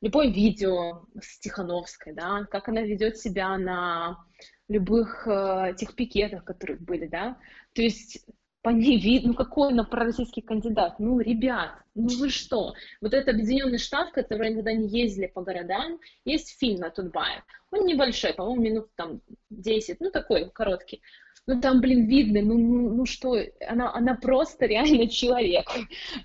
любое 0.00 0.28
видео 0.28 1.04
с 1.20 1.40
Тихановской, 1.40 2.12
да, 2.12 2.44
как 2.44 2.68
она 2.68 2.82
ведет 2.82 3.18
себя 3.18 3.58
на 3.58 4.24
любых 4.68 5.26
э, 5.26 5.74
тех 5.76 5.96
пикетах, 5.96 6.44
которые 6.44 6.78
были, 6.78 7.06
да, 7.06 7.36
то 7.72 7.82
есть 7.82 8.24
по 8.66 8.70
ней 8.70 9.20
ну 9.24 9.32
какой 9.32 9.68
она 9.68 9.84
пророссийский 9.84 10.42
кандидат, 10.42 10.98
ну, 10.98 11.20
ребят, 11.20 11.70
ну 11.94 12.08
вы 12.18 12.30
что, 12.30 12.74
вот 13.00 13.14
этот 13.14 13.36
Объединенный 13.36 13.78
Штат, 13.78 14.10
который 14.10 14.50
никогда 14.50 14.72
не 14.72 14.88
ездили 14.88 15.28
по 15.28 15.40
городам, 15.40 16.00
есть 16.24 16.58
фильм 16.58 16.80
на 16.80 16.90
Тутбае, 16.90 17.44
он 17.70 17.86
небольшой, 17.86 18.34
по-моему, 18.34 18.62
минут 18.62 18.88
там 18.96 19.20
10, 19.50 20.00
ну 20.00 20.10
такой 20.10 20.50
короткий, 20.50 21.00
ну 21.46 21.60
там, 21.60 21.80
блин, 21.80 22.08
видно, 22.08 22.42
ну, 22.42 22.58
ну, 22.58 22.90
ну 22.92 23.06
что, 23.06 23.38
она, 23.68 23.94
она 23.94 24.16
просто 24.16 24.66
реально 24.66 25.06
человек, 25.20 25.68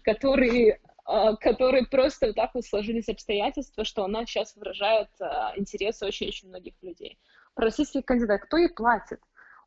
который 0.01 0.79
а, 1.05 1.35
который 1.35 1.85
просто 1.85 2.25
вот 2.25 2.35
так 2.37 2.55
вот 2.55 2.65
сложились 2.65 3.07
обстоятельства, 3.07 3.85
что 3.85 4.03
она 4.03 4.25
сейчас 4.25 4.55
выражает 4.55 5.09
а, 5.19 5.53
интересы 5.57 6.07
очень-очень 6.07 6.47
многих 6.47 6.73
людей. 6.81 7.19
Про 7.53 7.65
российских 7.65 8.03
кандидатов, 8.03 8.47
кто 8.47 8.57
ей 8.57 8.69
платит? 8.69 9.19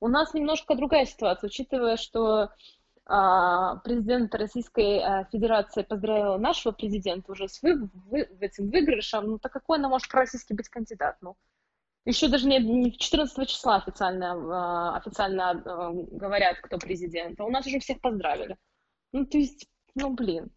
У 0.05 0.09
нас 0.09 0.35
немножко 0.35 0.75
другая 0.75 1.07
ситуация, 1.07 1.49
учитывая, 1.49 1.97
что 1.97 2.51
а, 3.07 3.77
президент 3.77 4.35
Российской 4.35 4.99
а, 4.99 5.25
Федерации 5.33 5.83
поздравил 5.83 6.39
нашего 6.39 6.73
президента 6.73 7.33
уже 7.33 7.49
с 7.49 7.63
вы, 7.63 7.89
вы, 8.11 8.29
этим 8.41 8.69
выигрышем, 8.69 9.25
ну 9.25 9.39
так 9.39 9.55
какой 9.55 9.79
она 9.79 9.89
может 9.89 10.13
российский 10.13 10.53
быть 10.53 10.69
кандидат? 10.69 11.17
Ну, 11.23 11.39
еще 12.05 12.29
даже 12.29 12.47
не, 12.47 12.59
не 12.59 12.93
14 12.93 13.49
числа 13.49 13.77
официально, 13.77 14.33
а, 14.35 14.97
официально 14.99 15.55
говорят, 15.55 16.59
кто 16.59 16.77
президент, 16.77 17.41
а 17.41 17.45
у 17.45 17.51
нас 17.51 17.67
уже 17.67 17.79
всех 17.79 17.99
поздравили. 18.03 18.59
Ну, 19.13 19.25
то 19.25 19.39
есть, 19.39 19.67
ну, 19.95 20.13
блин. 20.13 20.51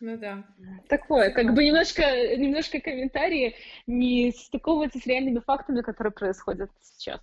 Ну 0.00 0.18
да. 0.18 0.44
Такое, 0.88 1.30
как 1.30 1.54
бы 1.54 1.64
немножко, 1.64 2.02
немножко 2.36 2.80
комментарии 2.80 3.54
не 3.86 4.32
стыковываются 4.32 4.98
с 4.98 5.06
реальными 5.06 5.38
фактами, 5.38 5.82
которые 5.82 6.12
происходят 6.12 6.72
сейчас. 6.80 7.20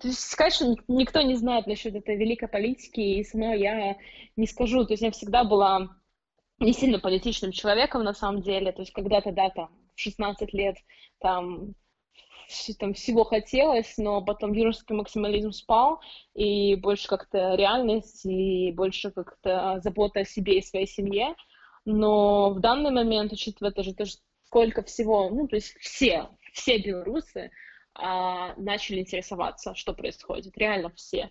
То 0.00 0.08
есть, 0.08 0.34
конечно, 0.34 0.74
никто 0.88 1.22
не 1.22 1.36
знает 1.36 1.66
насчет 1.66 1.94
этой 1.94 2.16
великой 2.16 2.48
политики, 2.48 3.00
и 3.00 3.24
сама 3.24 3.54
я 3.54 3.96
не 4.36 4.46
скажу. 4.46 4.84
То 4.84 4.94
есть 4.94 5.02
я 5.02 5.10
всегда 5.12 5.44
была 5.44 5.96
не 6.58 6.72
сильно 6.72 6.98
политичным 6.98 7.52
человеком 7.52 8.02
на 8.02 8.14
самом 8.14 8.42
деле. 8.42 8.72
То 8.72 8.82
есть 8.82 8.92
когда-то, 8.92 9.32
да, 9.32 9.50
там, 9.50 9.70
в 9.94 10.00
16 10.00 10.52
лет 10.54 10.76
там, 11.20 11.74
там 12.78 12.94
всего 12.94 13.24
хотелось, 13.24 13.94
но 13.98 14.22
потом 14.22 14.52
юношеский 14.52 14.94
максимализм 14.94 15.52
спал, 15.52 16.00
и 16.34 16.74
больше 16.76 17.08
как-то 17.08 17.54
реальность, 17.54 18.24
и 18.24 18.72
больше 18.72 19.10
как-то 19.10 19.80
забота 19.82 20.20
о 20.20 20.24
себе 20.24 20.58
и 20.58 20.62
своей 20.62 20.86
семье. 20.86 21.34
Но 21.84 22.50
в 22.50 22.60
данный 22.60 22.90
момент, 22.90 23.32
учитывая 23.32 23.72
тоже, 23.72 23.94
тоже 23.94 24.12
сколько 24.46 24.82
всего, 24.82 25.30
ну, 25.30 25.48
то 25.48 25.56
есть 25.56 25.76
все, 25.80 26.28
все 26.52 26.78
белорусы, 26.78 27.50
а, 27.94 28.54
начали 28.56 29.00
интересоваться, 29.00 29.74
что 29.74 29.92
происходит. 29.92 30.56
Реально 30.56 30.90
все. 30.90 31.30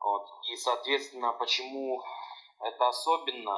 Вот. 0.00 0.26
И, 0.50 0.56
соответственно, 0.56 1.32
почему 1.32 2.02
это 2.60 2.88
особенно 2.88 3.56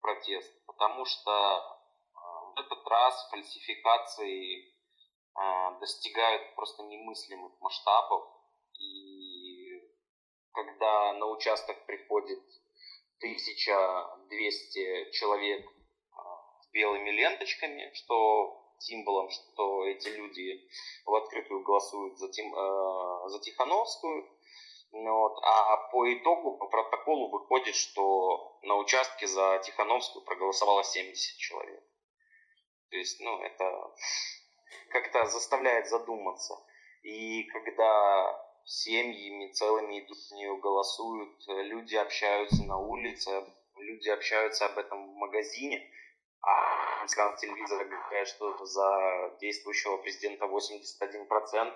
протест? 0.00 0.52
Потому 0.66 1.04
что 1.04 1.30
э, 1.30 2.18
в 2.54 2.60
этот 2.60 2.86
раз 2.86 3.28
фальсификации 3.30 4.64
э, 4.64 5.78
достигают 5.80 6.54
просто 6.54 6.84
немыслимых 6.84 7.52
масштабов. 7.60 8.24
И 8.78 9.17
когда 10.58 11.12
на 11.14 11.26
участок 11.26 11.86
приходит 11.86 12.40
1200 13.18 15.10
человек 15.12 15.66
а, 16.12 16.62
с 16.62 16.70
белыми 16.72 17.10
ленточками, 17.10 17.92
что 17.94 18.74
символом, 18.78 19.30
что 19.30 19.86
эти 19.86 20.08
люди 20.08 20.68
в 21.04 21.14
открытую 21.14 21.62
голосуют 21.62 22.18
за, 22.18 22.28
Тим, 22.30 22.54
э, 22.54 23.28
за 23.28 23.40
Тихановскую. 23.40 24.28
Ну 24.92 25.18
вот. 25.18 25.38
А 25.42 25.76
по 25.90 26.12
итогу, 26.12 26.56
по 26.58 26.66
протоколу 26.66 27.30
выходит, 27.30 27.74
что 27.74 28.58
на 28.62 28.76
участке 28.76 29.26
за 29.26 29.60
Тихановскую 29.64 30.24
проголосовало 30.24 30.82
70 30.82 31.38
человек. 31.38 31.84
То 32.90 32.96
есть, 32.96 33.20
ну, 33.20 33.42
это 33.42 33.94
как-то 34.90 35.26
заставляет 35.26 35.88
задуматься. 35.88 36.54
И 37.02 37.44
когда 37.44 38.47
семьями 38.68 39.50
целыми 39.52 40.04
идут 40.04 40.18
в 40.18 40.32
нее, 40.32 40.56
голосуют, 40.60 41.44
люди 41.48 41.96
общаются 41.96 42.62
на 42.64 42.76
улице, 42.78 43.30
люди 43.78 44.08
общаются 44.08 44.66
об 44.66 44.78
этом 44.78 45.10
в 45.10 45.14
магазине, 45.14 45.90
а 46.42 47.06
сказал 47.08 47.36
телевизор 47.36 47.84
говорят, 47.86 48.28
что 48.28 48.64
за 48.64 49.36
действующего 49.40 49.96
президента 49.96 50.44
81%. 50.44 51.72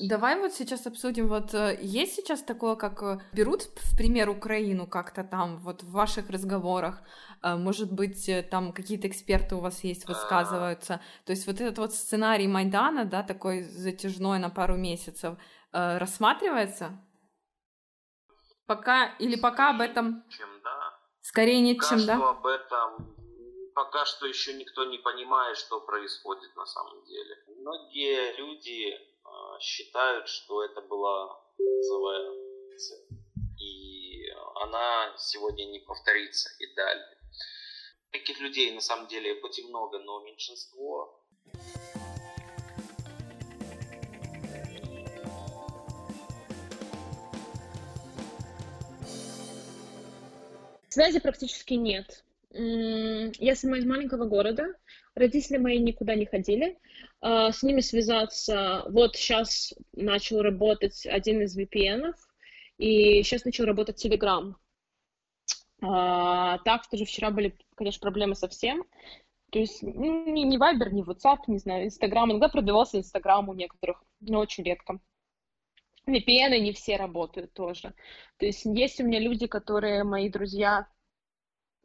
Давай 0.00 0.40
вот 0.40 0.52
сейчас 0.52 0.86
обсудим, 0.86 1.28
вот 1.28 1.54
э, 1.54 1.78
есть 1.80 2.16
сейчас 2.16 2.42
такое, 2.42 2.74
как 2.74 3.02
э, 3.02 3.20
берут 3.32 3.62
в 3.62 3.96
пример 3.96 4.28
Украину 4.28 4.88
как-то 4.88 5.22
там, 5.22 5.58
вот 5.58 5.84
в 5.84 5.92
ваших 5.92 6.30
разговорах, 6.30 7.00
э, 7.42 7.54
может 7.54 7.92
быть, 7.92 8.28
там 8.50 8.72
какие-то 8.72 9.06
эксперты 9.06 9.54
у 9.54 9.60
вас 9.60 9.84
есть, 9.84 10.08
высказываются, 10.08 11.00
то 11.24 11.30
есть 11.30 11.46
вот 11.46 11.60
этот 11.60 11.78
вот 11.78 11.94
сценарий 11.94 12.48
Майдана, 12.48 13.04
да, 13.04 13.22
такой 13.22 13.62
затяжной 13.62 14.40
на 14.40 14.50
пару 14.50 14.76
месяцев, 14.76 15.38
Э, 15.74 15.98
рассматривается? 15.98 16.92
Пока 18.66 19.16
или 19.18 19.36
пока 19.36 19.70
об 19.70 19.80
этом... 19.80 20.24
Чем 20.30 20.48
да. 20.62 20.98
Скорее 21.20 21.60
нет, 21.60 21.78
пока 21.78 21.88
чем 21.88 21.98
что 21.98 22.06
да. 22.06 22.30
об 22.30 22.46
этом 22.46 23.14
пока 23.74 24.04
что 24.04 24.26
еще 24.26 24.54
никто 24.54 24.84
не 24.84 24.98
понимает, 24.98 25.56
что 25.56 25.80
происходит 25.80 26.54
на 26.56 26.64
самом 26.64 27.04
деле. 27.04 27.44
Многие 27.58 28.36
люди 28.36 28.92
э, 28.92 29.58
считают, 29.60 30.28
что 30.28 30.62
это 30.62 30.80
была 30.80 31.40
целая 31.58 32.44
и 33.58 34.30
она 34.56 35.14
сегодня 35.16 35.64
не 35.66 35.80
повторится 35.80 36.50
и 36.58 36.74
далее. 36.74 37.18
Таких 38.10 38.40
людей 38.40 38.72
на 38.72 38.80
самом 38.80 39.08
деле 39.08 39.40
хоть 39.40 39.58
и 39.58 39.64
много, 39.64 39.98
но 39.98 40.20
меньшинство. 40.24 41.23
Связи 50.94 51.18
практически 51.18 51.74
нет. 51.74 52.24
Я 52.52 53.56
сама 53.56 53.78
из 53.78 53.84
маленького 53.84 54.26
города, 54.26 54.76
родители 55.16 55.56
мои 55.56 55.80
никуда 55.80 56.14
не 56.14 56.24
ходили. 56.24 56.78
А, 57.20 57.50
с 57.50 57.64
ними 57.64 57.80
связаться, 57.80 58.84
вот 58.86 59.16
сейчас 59.16 59.74
начал 59.92 60.40
работать 60.40 61.04
один 61.04 61.42
из 61.42 61.58
VPN, 61.58 62.14
и 62.78 63.24
сейчас 63.24 63.44
начал 63.44 63.64
работать 63.64 64.06
Telegram. 64.06 64.54
А, 65.82 66.58
так, 66.58 66.88
тоже 66.88 67.06
вчера 67.06 67.32
были, 67.32 67.58
конечно, 67.74 68.00
проблемы 68.00 68.36
со 68.36 68.46
всем. 68.46 68.84
То 69.50 69.58
есть 69.58 69.82
ни, 69.82 70.44
ни 70.44 70.56
Viber, 70.56 70.90
ни 70.90 71.02
WhatsApp, 71.02 71.38
не 71.48 71.58
знаю, 71.58 71.86
Instagram. 71.86 72.30
Иногда 72.30 72.48
пробивался 72.48 72.98
Instagram 72.98 73.48
у 73.48 73.54
некоторых, 73.54 74.00
но 74.20 74.38
очень 74.38 74.62
редко. 74.62 75.00
VPN 76.06 76.58
не 76.60 76.72
все 76.72 76.96
работают 76.96 77.52
тоже. 77.52 77.94
То 78.38 78.46
есть 78.46 78.64
есть 78.64 79.00
у 79.00 79.04
меня 79.04 79.20
люди, 79.20 79.46
которые 79.46 80.04
мои 80.04 80.28
друзья, 80.28 80.86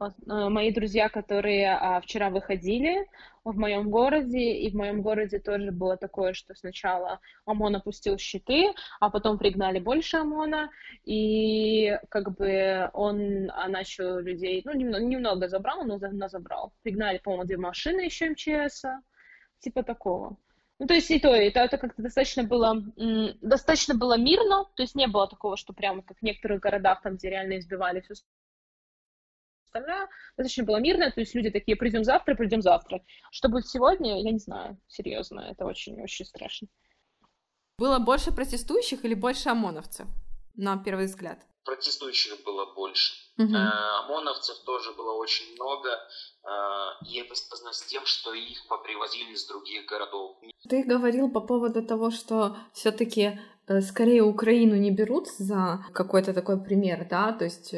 Э, 0.00 0.48
мои 0.48 0.72
друзья, 0.72 1.08
которые 1.08 1.72
а, 1.72 2.00
вчера 2.00 2.30
выходили 2.30 3.06
в 3.44 3.56
моем 3.58 3.90
городе, 3.90 4.38
и 4.38 4.70
в 4.70 4.74
моем 4.74 5.02
городе 5.02 5.38
тоже 5.38 5.72
было 5.72 5.96
такое, 5.96 6.32
что 6.32 6.54
сначала 6.54 7.20
ОМОН 7.44 7.76
опустил 7.76 8.16
щиты, 8.18 8.72
а 9.00 9.10
потом 9.10 9.38
пригнали 9.38 9.78
больше 9.78 10.16
ОМОНа, 10.18 10.70
и 11.04 11.98
как 12.08 12.36
бы 12.36 12.88
он 12.94 13.50
а, 13.50 13.68
начал 13.68 14.18
людей, 14.20 14.62
ну, 14.64 14.72
немного, 14.72 15.04
немного 15.04 15.48
забрал, 15.48 15.84
но, 15.84 15.98
но 15.98 16.28
забрал. 16.28 16.72
Пригнали, 16.82 17.18
по-моему, 17.18 17.44
две 17.44 17.58
машины 17.58 18.00
еще 18.00 18.30
МЧС, 18.30 18.84
типа 19.60 19.82
такого. 19.82 20.36
Ну, 20.80 20.86
то 20.86 20.94
есть 20.94 21.10
и 21.10 21.20
то, 21.20 21.34
и 21.34 21.50
то, 21.50 21.60
это 21.60 21.76
как-то 21.76 22.00
достаточно 22.00 22.42
было, 22.42 22.82
достаточно 23.42 23.94
было 23.94 24.16
мирно, 24.16 24.64
то 24.74 24.82
есть 24.82 24.94
не 24.94 25.06
было 25.06 25.28
такого, 25.28 25.58
что 25.58 25.74
прямо 25.74 26.02
как 26.02 26.18
в 26.18 26.22
некоторых 26.22 26.60
городах, 26.60 27.02
там, 27.02 27.16
где 27.16 27.28
реально 27.28 27.58
избивали 27.58 28.00
всю 28.00 28.14
остальное 29.66 30.08
достаточно 30.38 30.64
было 30.64 30.80
мирное, 30.80 31.10
то 31.10 31.20
есть 31.20 31.34
люди 31.34 31.50
такие, 31.50 31.76
придем 31.76 32.02
завтра, 32.02 32.34
придем 32.34 32.62
завтра. 32.62 33.04
Что 33.30 33.50
будет 33.50 33.68
сегодня, 33.68 34.22
я 34.22 34.32
не 34.32 34.38
знаю, 34.38 34.80
серьезно, 34.88 35.40
это 35.50 35.66
очень-очень 35.66 36.24
страшно. 36.24 36.68
Было 37.76 37.98
больше 37.98 38.32
протестующих 38.32 39.04
или 39.04 39.12
больше 39.12 39.50
ОМОНовцев, 39.50 40.08
на 40.54 40.82
первый 40.82 41.06
взгляд? 41.06 41.46
Протестующих 41.64 42.42
было 42.44 42.66
больше. 42.74 43.14
Угу. 43.38 43.54
ОМОНовцев 43.54 44.58
тоже 44.64 44.92
было 44.92 45.12
очень 45.12 45.54
много, 45.54 45.90
э, 45.90 46.48
и 47.06 47.20
это 47.20 47.34
связано 47.34 47.72
с 47.72 47.82
тем, 47.82 48.04
что 48.06 48.34
их 48.34 48.66
попривозили 48.68 49.32
из 49.32 49.46
других 49.46 49.86
городов. 49.86 50.36
Ты 50.68 50.82
говорил 50.82 51.30
по 51.30 51.40
поводу 51.40 51.82
того, 51.82 52.10
что 52.10 52.56
все-таки 52.72 53.38
Э, 53.70 53.80
скорее 53.82 54.22
Украину 54.24 54.74
не 54.74 54.90
берут 54.90 55.28
за 55.28 55.84
какой-то 55.92 56.34
такой 56.34 56.60
пример, 56.60 57.06
да, 57.08 57.32
то 57.32 57.44
есть 57.44 57.72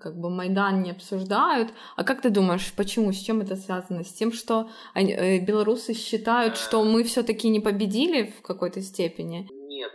как 0.00 0.18
бы 0.18 0.30
Майдан 0.30 0.82
не 0.82 0.92
обсуждают. 0.92 1.74
А 1.96 2.04
как 2.04 2.22
ты 2.22 2.30
думаешь, 2.30 2.72
почему, 2.74 3.12
с 3.12 3.18
чем 3.18 3.42
это 3.42 3.56
связано? 3.56 4.04
С 4.04 4.12
тем, 4.12 4.32
что 4.32 4.70
они, 4.94 5.40
белорусы 5.40 5.92
считают, 5.92 6.56
что 6.56 6.82
мы 6.82 7.04
все-таки 7.04 7.50
не 7.50 7.60
победили 7.60 8.32
в 8.38 8.40
какой-то 8.40 8.80
степени? 8.80 9.46
Нет, 9.68 9.92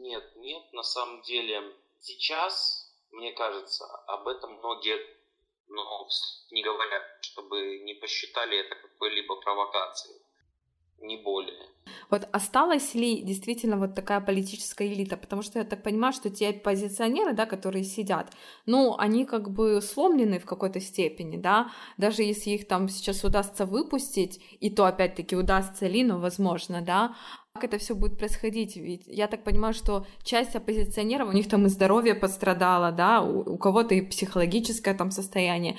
нет, 0.00 0.24
нет, 0.36 0.62
на 0.72 0.82
самом 0.82 1.22
деле 1.22 1.62
сейчас, 2.00 2.77
мне 3.12 3.32
кажется, 3.32 3.84
об 4.06 4.28
этом 4.28 4.54
многие 4.58 4.98
ну, 5.68 6.08
не 6.50 6.62
говорят, 6.62 7.02
чтобы 7.20 7.80
не 7.80 7.94
посчитали 7.94 8.58
это 8.58 8.74
какой-либо 8.74 9.36
провокацией 9.40 10.20
не 11.00 11.16
более. 11.16 11.68
Вот 12.10 12.28
осталась 12.32 12.94
ли 12.94 13.22
действительно 13.22 13.76
вот 13.76 13.94
такая 13.94 14.20
политическая 14.20 14.92
элита? 14.92 15.16
Потому 15.16 15.42
что 15.42 15.58
я 15.58 15.64
так 15.64 15.82
понимаю, 15.82 16.12
что 16.12 16.30
те 16.30 16.48
оппозиционеры, 16.48 17.34
да, 17.34 17.46
которые 17.46 17.84
сидят, 17.84 18.32
ну, 18.66 18.96
они 18.98 19.24
как 19.24 19.50
бы 19.50 19.80
сломлены 19.80 20.38
в 20.38 20.44
какой-то 20.44 20.80
степени, 20.80 21.36
да, 21.36 21.70
даже 21.96 22.22
если 22.22 22.50
их 22.50 22.66
там 22.66 22.88
сейчас 22.88 23.24
удастся 23.24 23.64
выпустить, 23.64 24.40
и 24.60 24.70
то 24.70 24.86
опять-таки 24.86 25.36
удастся 25.36 25.86
ли, 25.86 26.04
но 26.04 26.18
возможно, 26.18 26.82
да, 26.82 27.16
как 27.58 27.64
это 27.64 27.78
все 27.78 27.94
будет 27.94 28.18
происходить? 28.18 28.76
Ведь 28.76 29.02
я 29.06 29.26
так 29.26 29.42
понимаю, 29.42 29.74
что 29.74 30.06
часть 30.22 30.54
оппозиционеров, 30.54 31.28
у 31.28 31.32
них 31.32 31.48
там 31.48 31.66
и 31.66 31.68
здоровье 31.68 32.14
пострадало, 32.14 32.92
да, 32.92 33.20
у, 33.20 33.54
у 33.54 33.58
кого-то 33.58 33.94
и 33.94 34.00
психологическое 34.00 34.94
там 34.94 35.10
состояние. 35.10 35.76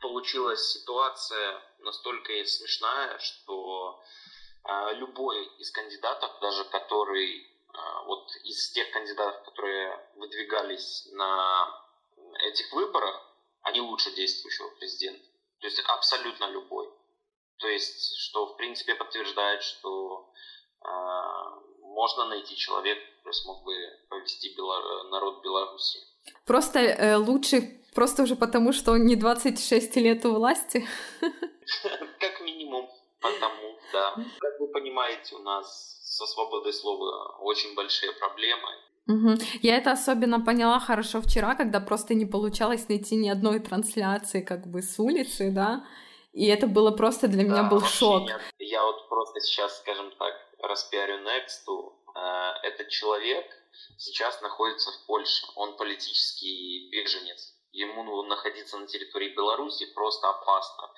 Получилась 0.00 0.72
ситуация 0.72 1.60
настолько 1.78 2.32
смешная, 2.44 3.18
что 3.18 4.02
а, 4.64 4.92
любой 4.94 5.44
из 5.60 5.70
кандидатов, 5.70 6.30
даже 6.40 6.64
который 6.64 7.46
а, 7.72 8.02
вот 8.04 8.28
из 8.44 8.72
тех 8.72 8.90
кандидатов, 8.90 9.44
которые 9.44 9.96
выдвигались 10.16 11.08
на 11.12 11.68
этих 12.48 12.72
выборах, 12.72 13.22
они 13.62 13.80
лучше 13.80 14.12
действующего 14.16 14.70
президента. 14.80 15.24
То 15.60 15.66
есть 15.68 15.80
абсолютно 15.86 16.50
любой. 16.50 16.88
То 17.58 17.68
есть, 17.68 18.16
что 18.16 18.46
в 18.46 18.56
принципе 18.56 18.94
подтверждает, 18.96 19.62
что 19.62 20.28
э, 20.28 20.44
можно 21.94 22.26
найти 22.26 22.56
человека, 22.56 23.00
который 23.18 23.34
смог 23.34 23.64
бы 23.64 23.72
повести 24.08 24.54
Бело... 24.56 25.04
народ 25.10 25.42
Беларуси. 25.42 25.98
Просто 26.46 26.80
э, 26.80 27.16
лучше, 27.16 27.82
просто 27.94 28.22
уже 28.22 28.36
потому, 28.36 28.72
что 28.72 28.92
он 28.92 29.06
не 29.06 29.16
26 29.16 29.96
лет 29.96 30.24
у 30.24 30.34
власти? 30.34 30.86
Как 32.20 32.40
минимум 32.40 32.90
потому, 33.20 33.78
да. 33.92 34.14
Как 34.40 34.60
вы 34.60 34.68
понимаете, 34.68 35.36
у 35.36 35.38
нас 35.38 36.00
со 36.02 36.26
свободой 36.26 36.72
слова 36.72 37.38
очень 37.40 37.74
большие 37.74 38.12
проблемы. 38.12 38.68
Угу. 39.06 39.44
Я 39.62 39.76
это 39.76 39.92
особенно 39.92 40.40
поняла 40.40 40.78
хорошо 40.80 41.20
вчера, 41.20 41.54
когда 41.54 41.80
просто 41.80 42.14
не 42.14 42.24
получалось 42.24 42.88
найти 42.88 43.16
ни 43.16 43.28
одной 43.28 43.60
трансляции 43.60 44.40
как 44.40 44.66
бы 44.66 44.80
с 44.80 44.98
улицы, 44.98 45.50
да, 45.50 45.84
и 46.32 46.46
это 46.46 46.66
было 46.66 46.90
просто 46.90 47.28
для 47.28 47.44
меня 47.44 47.62
да, 47.62 47.68
был 47.68 47.80
шок. 47.82 48.22
Нет. 48.26 48.40
Я 48.58 48.82
вот 48.82 49.08
просто 49.08 49.40
сейчас, 49.40 49.78
скажем 49.78 50.10
так, 50.18 50.34
распиарю 50.66 51.18
Next. 51.24 51.66
Э, 52.14 52.54
этот 52.62 52.88
человек 52.88 53.46
сейчас 53.98 54.40
находится 54.40 54.90
в 54.92 55.06
Польше, 55.06 55.46
он 55.56 55.76
политический 55.76 56.88
беженец. 56.90 57.54
Ему 57.72 58.22
находиться 58.22 58.78
на 58.78 58.86
территории 58.86 59.34
Беларуси 59.34 59.86
просто 59.94 60.28
опасно. 60.28 60.90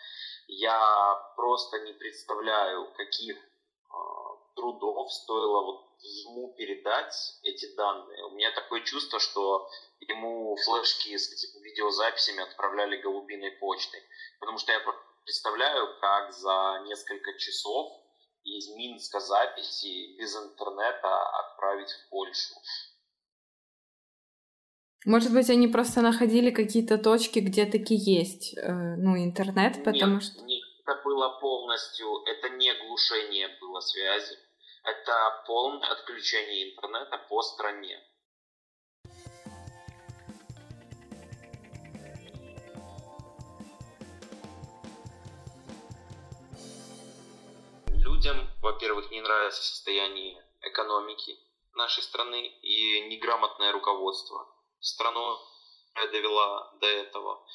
Я 0.48 1.32
просто 1.36 1.80
не 1.80 1.92
представляю, 1.94 2.92
каких 2.94 3.36
э, 3.36 3.96
трудов 4.54 5.12
стоило 5.12 5.62
вот 5.62 5.86
ему 6.00 6.52
передать 6.54 7.14
эти 7.42 7.74
данные. 7.74 8.24
У 8.26 8.30
меня 8.30 8.50
такое 8.52 8.82
чувство, 8.82 9.18
что 9.18 9.68
ему 10.00 10.56
флешки 10.56 11.16
с 11.16 11.32
этими 11.32 11.62
видеозаписями 11.62 12.42
отправляли 12.42 13.00
голубиной 13.00 13.52
почтой. 13.52 14.02
Потому 14.38 14.58
что 14.58 14.72
я 14.72 14.80
представляю, 15.24 15.98
как 16.00 16.32
за 16.32 16.82
несколько 16.84 17.36
часов 17.38 18.05
из 18.46 18.68
Минска 18.76 19.20
записи 19.20 20.16
без 20.16 20.34
интернета 20.36 21.08
отправить 21.40 21.90
в 21.90 22.10
Польшу. 22.10 22.54
Может 25.04 25.32
быть, 25.32 25.50
они 25.50 25.68
просто 25.68 26.00
находили 26.00 26.50
какие-то 26.50 26.98
точки, 26.98 27.38
где 27.38 27.66
таки 27.66 27.94
есть, 27.94 28.56
э, 28.56 28.72
ну, 28.96 29.16
интернет, 29.16 29.84
потому 29.84 30.14
нет, 30.14 30.22
что... 30.22 30.42
Нет, 30.42 30.64
это 30.82 31.00
было 31.04 31.38
полностью, 31.40 32.06
это 32.26 32.48
не 32.50 32.72
глушение 32.86 33.48
было 33.60 33.80
связи, 33.80 34.36
это 34.82 35.44
полное 35.46 35.88
отключение 35.90 36.72
интернета 36.72 37.18
по 37.28 37.42
стране. 37.42 38.00
Во-первых, 48.66 49.12
не 49.12 49.20
нравится 49.20 49.62
состояние 49.62 50.44
экономики 50.60 51.38
нашей 51.74 52.02
страны 52.02 52.48
и 52.62 53.00
неграмотное 53.08 53.70
руководство 53.70 54.44
страну 54.80 55.38
довела 56.10 56.72
до 56.80 56.86
этого. 56.88 57.46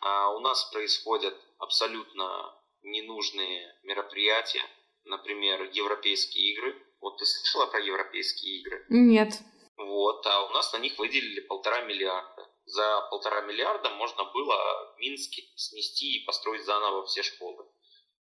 А 0.00 0.30
у 0.30 0.40
нас 0.40 0.64
происходят 0.72 1.34
абсолютно 1.58 2.58
ненужные 2.82 3.78
мероприятия, 3.82 4.64
например, 5.04 5.70
европейские 5.70 6.52
игры. 6.52 6.74
Вот 7.00 7.18
ты 7.18 7.26
слышала 7.26 7.66
про 7.66 7.80
европейские 7.80 8.60
игры? 8.60 8.86
Нет. 8.88 9.34
Вот, 9.76 10.26
а 10.26 10.46
у 10.46 10.50
нас 10.50 10.72
на 10.72 10.78
них 10.78 10.98
выделили 10.98 11.40
полтора 11.40 11.82
миллиарда. 11.82 12.50
За 12.64 13.02
полтора 13.10 13.42
миллиарда 13.42 13.90
можно 13.90 14.24
было 14.24 14.94
в 14.94 14.98
Минске 14.98 15.42
снести 15.56 16.16
и 16.16 16.24
построить 16.24 16.64
заново 16.64 17.04
все 17.04 17.22
школы. 17.22 17.66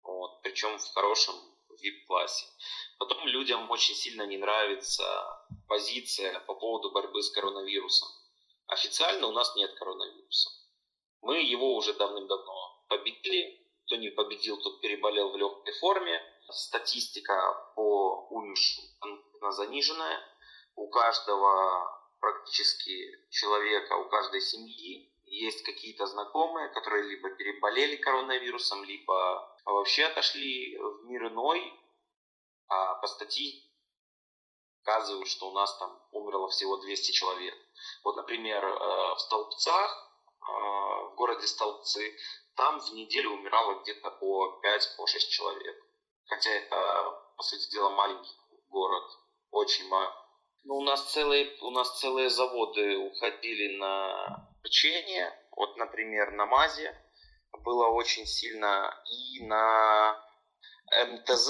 Вот, 0.03 0.41
причем 0.41 0.77
в 0.77 0.93
хорошем 0.93 1.35
VIP-классе. 1.81 2.45
Потом 2.97 3.25
людям 3.27 3.69
очень 3.71 3.95
сильно 3.95 4.25
не 4.25 4.37
нравится 4.37 5.03
позиция 5.67 6.39
по 6.41 6.55
поводу 6.55 6.91
борьбы 6.91 7.21
с 7.21 7.29
коронавирусом. 7.29 8.09
Официально 8.67 9.27
у 9.27 9.31
нас 9.31 9.55
нет 9.55 9.73
коронавируса. 9.75 10.49
Мы 11.21 11.41
его 11.41 11.75
уже 11.75 11.93
давным-давно 11.93 12.85
победили. 12.89 13.63
Кто 13.85 13.95
не 13.95 14.09
победил, 14.09 14.57
тот 14.61 14.81
переболел 14.81 15.31
в 15.31 15.37
легкой 15.37 15.73
форме. 15.75 16.21
Статистика 16.49 17.73
по 17.75 18.27
умершим 18.29 18.85
заниженная. 19.51 20.19
У 20.75 20.89
каждого 20.89 21.97
практически 22.19 23.29
человека, 23.29 23.93
у 23.93 24.09
каждой 24.09 24.41
семьи 24.41 25.11
есть 25.25 25.63
какие-то 25.63 26.05
знакомые, 26.05 26.69
которые 26.69 27.03
либо 27.09 27.29
переболели 27.31 27.97
коронавирусом, 27.97 28.83
либо 28.83 29.57
вообще 29.65 30.05
отошли 30.05 30.77
в 31.17 31.19
мир 31.19 31.31
иной, 31.31 31.73
а 32.67 32.95
по 32.95 33.07
статье 33.07 33.63
показывают, 34.83 35.27
что 35.27 35.49
у 35.49 35.53
нас 35.53 35.77
там 35.79 35.99
умерло 36.11 36.47
всего 36.49 36.77
200 36.77 37.11
человек. 37.11 37.55
Вот, 38.03 38.15
например, 38.15 38.63
э, 38.63 39.15
в 39.15 39.19
Столбцах, 39.19 40.11
э, 40.41 40.51
в 41.11 41.15
городе 41.15 41.45
Столбцы, 41.45 42.15
там 42.55 42.79
в 42.79 42.93
неделю 42.93 43.31
умирало 43.31 43.81
где-то 43.81 44.11
по 44.11 44.59
5-6 44.61 45.29
человек. 45.29 45.75
Хотя 46.25 46.49
это, 46.51 47.33
по 47.35 47.43
сути 47.43 47.69
дела, 47.71 47.89
маленький 47.89 48.35
город, 48.69 49.03
очень 49.51 49.87
маленький. 49.89 50.17
Ну, 50.63 50.77
у 50.77 50.83
нас 50.83 51.11
целые, 51.11 51.57
у 51.61 51.69
нас 51.71 51.99
целые 51.99 52.29
заводы 52.29 52.97
уходили 52.97 53.77
на 53.77 54.49
печенье. 54.63 55.33
Вот, 55.51 55.77
например, 55.77 56.31
на 56.31 56.45
МАЗе 56.45 56.97
было 57.63 57.87
очень 57.87 58.25
сильно 58.25 59.03
и 59.05 59.45
на 59.45 60.26
МТЗ, 60.91 61.49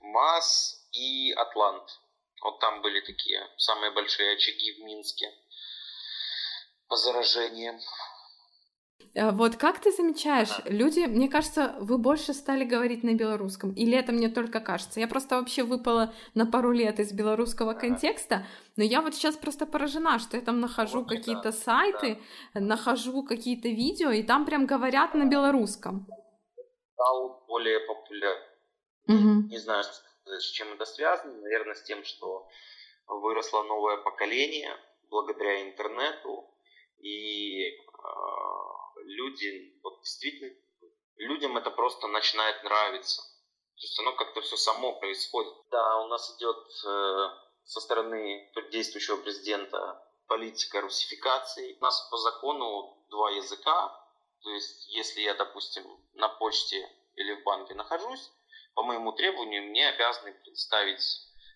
МАЗ 0.00 0.88
и 0.92 1.32
Атлант. 1.32 1.88
Вот 2.42 2.58
там 2.60 2.82
были 2.82 3.00
такие 3.00 3.46
самые 3.58 3.90
большие 3.90 4.34
очаги 4.34 4.72
в 4.72 4.84
Минске 4.84 5.32
по 6.88 6.96
заражениям. 6.96 7.78
Э, 9.14 9.32
вот 9.32 9.56
как 9.56 9.80
ты 9.80 9.90
замечаешь, 9.90 10.48
да. 10.48 10.70
люди, 10.70 11.00
мне 11.00 11.28
кажется, 11.28 11.74
вы 11.80 11.98
больше 11.98 12.32
стали 12.32 12.64
говорить 12.64 13.02
на 13.02 13.14
белорусском, 13.14 13.72
или 13.72 13.96
это 13.96 14.12
мне 14.12 14.28
только 14.28 14.60
кажется? 14.60 15.00
Я 15.00 15.08
просто 15.08 15.36
вообще 15.36 15.62
выпала 15.62 16.14
на 16.34 16.46
пару 16.46 16.72
лет 16.72 17.00
из 17.00 17.12
белорусского 17.12 17.74
да. 17.74 17.80
контекста, 17.80 18.46
но 18.76 18.84
я 18.84 19.02
вот 19.02 19.14
сейчас 19.14 19.36
просто 19.36 19.66
поражена, 19.66 20.18
что 20.18 20.36
я 20.36 20.42
там 20.42 20.60
нахожу 20.60 21.00
вот, 21.00 21.08
какие-то 21.08 21.50
да. 21.50 21.52
сайты, 21.52 22.18
да. 22.54 22.60
нахожу 22.60 23.22
какие-то 23.24 23.68
видео, 23.68 24.10
и 24.10 24.22
там 24.22 24.46
прям 24.46 24.66
говорят 24.66 25.14
на 25.14 25.26
белорусском. 25.26 26.06
Стал 26.94 27.44
более 27.48 27.80
популярным. 27.80 28.50
Не 29.48 29.58
знаю, 29.58 29.84
с 29.84 30.50
чем 30.50 30.72
это 30.72 30.84
связано, 30.84 31.40
наверное, 31.40 31.74
с 31.74 31.82
тем, 31.82 32.04
что 32.04 32.48
выросло 33.06 33.62
новое 33.62 33.96
поколение 33.98 34.76
благодаря 35.08 35.62
интернету, 35.62 36.46
и 36.98 37.62
э, 37.64 37.78
люди, 39.04 39.78
вот 39.82 40.00
действительно, 40.02 40.54
людям 41.16 41.56
это 41.56 41.70
просто 41.70 42.06
начинает 42.08 42.62
нравиться. 42.62 43.22
То 43.22 43.82
есть 43.82 43.98
оно 43.98 44.12
как-то 44.12 44.42
все 44.42 44.56
само 44.56 44.98
происходит. 45.00 45.54
Да, 45.70 46.02
у 46.02 46.08
нас 46.08 46.36
идет 46.36 46.66
э, 46.86 47.28
со 47.64 47.80
стороны 47.80 48.52
действующего 48.70 49.16
президента 49.16 50.06
политика 50.26 50.80
русификации. 50.80 51.76
У 51.80 51.82
нас 51.82 52.08
по 52.10 52.18
закону 52.18 53.02
два 53.08 53.30
языка. 53.30 53.96
То 54.42 54.50
есть, 54.50 54.88
если 54.88 55.22
я, 55.22 55.34
допустим, 55.34 55.84
на 56.14 56.28
почте 56.28 56.88
или 57.16 57.40
в 57.40 57.44
банке 57.44 57.74
нахожусь, 57.74 58.30
по 58.74 58.82
моему 58.82 59.12
требованию 59.12 59.64
мне 59.64 59.88
обязаны 59.88 60.32
представить 60.32 61.02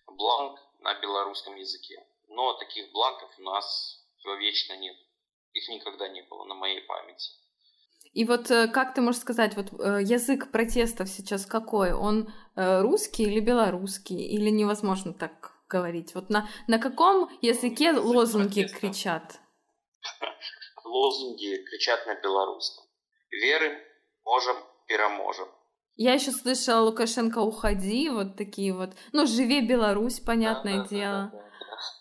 бланк 0.07 0.59
на 0.79 0.93
белорусском 0.99 1.55
языке. 1.55 2.05
Но 2.27 2.53
таких 2.53 2.91
бланков 2.91 3.29
у 3.37 3.41
нас 3.43 4.01
вечно 4.39 4.75
нет. 4.77 4.95
Их 5.53 5.69
никогда 5.69 6.07
не 6.09 6.21
было 6.23 6.43
на 6.45 6.55
моей 6.55 6.81
памяти. 6.81 7.31
И 8.13 8.23
вот 8.23 8.49
э, 8.49 8.67
как 8.67 8.93
ты 8.93 9.01
можешь 9.01 9.21
сказать, 9.21 9.55
вот 9.55 9.67
э, 9.73 10.01
язык 10.01 10.51
протестов 10.51 11.09
сейчас 11.09 11.45
какой? 11.45 11.93
Он 11.93 12.33
э, 12.55 12.81
русский 12.81 13.23
или 13.23 13.39
белорусский? 13.39 14.17
Или 14.17 14.49
невозможно 14.49 15.13
так 15.13 15.51
говорить? 15.67 16.15
Вот 16.15 16.29
на, 16.29 16.49
на 16.67 16.79
каком 16.79 17.29
языке 17.41 17.87
язык 17.87 18.03
лозунги 18.03 18.61
протеста. 18.61 18.79
кричат? 18.79 19.39
Лозунги 20.85 21.63
кричат 21.65 22.05
на 22.07 22.15
белорусском. 22.15 22.85
Верим, 23.31 23.77
можем, 24.23 24.55
переможем. 24.87 25.49
Я 25.97 26.13
еще 26.13 26.31
слышала 26.31 26.81
Лукашенко 26.81 27.39
уходи, 27.39 28.09
вот 28.09 28.35
такие 28.35 28.73
вот. 28.73 28.91
Ну, 29.13 29.25
живи 29.25 29.61
Беларусь, 29.61 30.19
понятное 30.19 30.79
да, 30.79 30.87
дело. 30.87 31.31
Да, 31.31 31.39
да, 31.39 31.47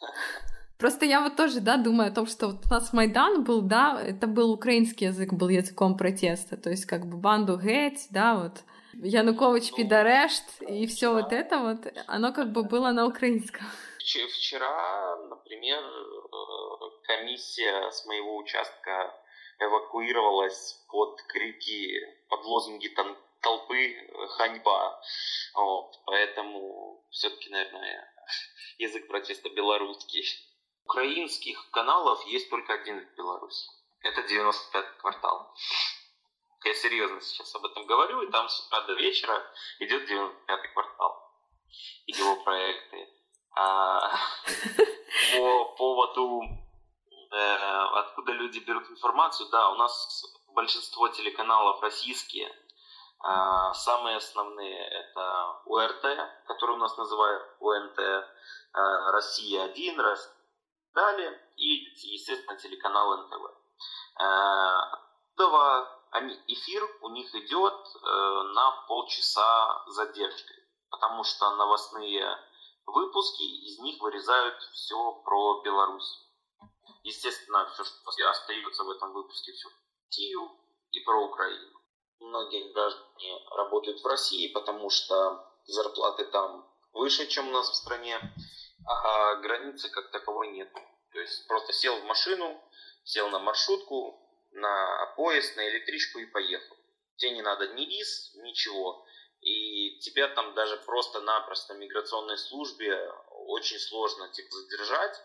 да. 0.00 0.44
Просто 0.78 1.06
я 1.06 1.20
вот 1.20 1.36
тоже, 1.36 1.60
да, 1.60 1.76
думаю 1.76 2.10
о 2.10 2.14
том, 2.14 2.26
что 2.26 2.48
вот 2.48 2.66
у 2.66 2.68
нас 2.68 2.92
Майдан 2.92 3.44
был, 3.44 3.62
да, 3.62 4.00
это 4.00 4.26
был 4.26 4.50
украинский 4.50 5.06
язык, 5.06 5.32
был 5.32 5.48
языком 5.48 5.96
протеста, 5.96 6.56
то 6.56 6.70
есть 6.70 6.84
как 6.86 7.06
бы 7.06 7.16
банду 7.16 7.56
геть, 7.56 8.08
да, 8.10 8.34
вот 8.34 8.64
Янукович 8.92 9.70
ну, 9.70 9.76
пидорешт 9.76 10.44
и 10.60 10.86
все 10.86 11.12
вот 11.12 11.32
это 11.32 11.58
вот, 11.58 11.86
оно 12.06 12.32
как 12.32 12.52
бы 12.52 12.64
было 12.64 12.90
на 12.90 13.06
украинском. 13.06 13.64
Вчера, 13.98 15.16
например, 15.30 15.80
э, 15.80 17.06
комиссия 17.06 17.90
с 17.90 18.04
моего 18.06 18.36
участка 18.36 19.14
эвакуировалась 19.58 20.84
под 20.90 21.22
крики, 21.28 22.00
под 22.28 22.44
лозунги 22.44 22.88
толпы 23.44 23.94
ханьба. 24.36 25.00
Вот, 25.54 26.00
поэтому 26.06 27.06
все-таки, 27.10 27.50
наверное, 27.50 28.12
язык 28.78 29.06
протеста 29.06 29.50
белорусский. 29.50 30.24
Украинских 30.84 31.70
каналов 31.70 32.26
есть 32.26 32.50
только 32.50 32.74
один 32.74 33.00
в 33.00 33.14
Беларуси. 33.16 33.70
Это 34.00 34.20
95-й 34.20 34.98
квартал. 34.98 35.54
Я 36.64 36.74
серьезно 36.74 37.20
сейчас 37.20 37.54
об 37.54 37.64
этом 37.64 37.86
говорю, 37.86 38.22
и 38.22 38.30
там 38.30 38.48
с 38.48 38.66
утра 38.66 38.80
до 38.82 38.94
вечера 38.94 39.42
идет 39.78 40.10
95-й 40.10 40.68
квартал 40.72 41.24
и 42.06 42.12
его 42.12 42.36
проекты. 42.36 43.08
А, 43.56 44.00
по 45.36 45.64
поводу 45.76 46.42
э, 47.30 47.56
откуда 47.94 48.32
люди 48.32 48.58
берут 48.60 48.90
информацию, 48.90 49.48
да, 49.50 49.70
у 49.70 49.76
нас 49.76 50.24
большинство 50.54 51.08
телеканалов 51.08 51.80
российские. 51.82 52.50
Э, 53.24 53.72
самые 53.72 54.16
основные 54.16 54.86
это 54.86 55.62
УРТ, 55.64 56.02
который 56.46 56.74
у 56.74 56.78
нас 56.78 56.96
называют 56.98 57.42
УНТ, 57.58 57.98
э, 57.98 58.22
Россия-1, 59.12 60.16
далее, 60.94 61.40
и, 61.56 61.90
естественно, 62.12 62.58
телеканал 62.58 63.16
НТВ. 63.16 63.50
Этого 65.34 66.04
они, 66.10 66.38
эфир 66.46 66.82
у 67.00 67.08
них 67.08 67.34
идет 67.34 67.74
э, 67.74 68.42
на 68.54 68.84
полчаса 68.86 69.84
задержкой, 69.88 70.62
потому 70.90 71.24
что 71.24 71.56
новостные 71.56 72.38
выпуски 72.86 73.42
из 73.42 73.78
них 73.80 74.00
вырезают 74.00 74.62
все 74.74 75.12
про 75.24 75.62
Беларусь. 75.62 76.28
Естественно, 77.02 77.66
все, 77.72 77.84
что 77.84 78.30
остается 78.30 78.84
в 78.84 78.90
этом 78.90 79.12
выпуске, 79.12 79.52
все 79.52 79.68
Россию 80.06 80.56
и 80.92 81.00
про 81.00 81.24
Украину. 81.24 81.83
Многие 82.24 82.72
граждане 82.72 83.38
работают 83.50 84.00
в 84.00 84.06
России, 84.06 84.48
потому 84.48 84.90
что 84.90 85.46
зарплаты 85.66 86.24
там 86.24 86.66
выше, 86.92 87.26
чем 87.26 87.48
у 87.48 87.52
нас 87.52 87.70
в 87.70 87.74
стране 87.74 88.20
а 88.86 89.36
границы 89.36 89.88
как 89.90 90.10
таковой 90.10 90.48
нет. 90.48 90.70
То 91.12 91.20
есть 91.20 91.46
просто 91.46 91.72
сел 91.72 91.98
в 92.00 92.04
машину, 92.04 92.60
сел 93.04 93.28
на 93.30 93.38
маршрутку, 93.38 94.20
на 94.52 95.06
поезд, 95.16 95.56
на 95.56 95.68
электричку 95.68 96.18
и 96.18 96.26
поехал. 96.26 96.76
Тебе 97.16 97.32
не 97.32 97.42
надо 97.42 97.68
ни 97.68 97.84
виз, 97.86 98.34
ничего. 98.36 99.06
И 99.40 99.98
тебя 100.00 100.28
там 100.28 100.54
даже 100.54 100.76
просто-напросто 100.78 101.74
миграционной 101.74 102.38
службе 102.38 103.10
очень 103.46 103.78
сложно 103.78 104.28
типа, 104.30 104.50
задержать, 104.50 105.20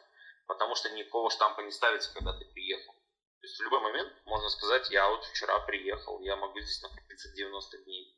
потому 0.48 0.76
что 0.76 0.90
никакого 0.90 1.30
штампа 1.30 1.62
не 1.62 1.72
ставится, 1.72 2.14
когда 2.14 2.34
ты 2.34 2.46
приехал. 2.46 2.94
То 3.42 3.48
есть 3.48 3.58
в 3.58 3.64
любой 3.64 3.80
момент 3.82 4.14
можно 4.26 4.50
сказать, 4.50 4.90
я 4.92 5.10
вот 5.10 5.24
вчера 5.26 5.60
приехал, 5.60 6.20
я 6.22 6.36
могу 6.36 6.60
здесь 6.60 6.82
находиться 6.82 7.32
90 7.34 7.78
дней. 7.84 8.16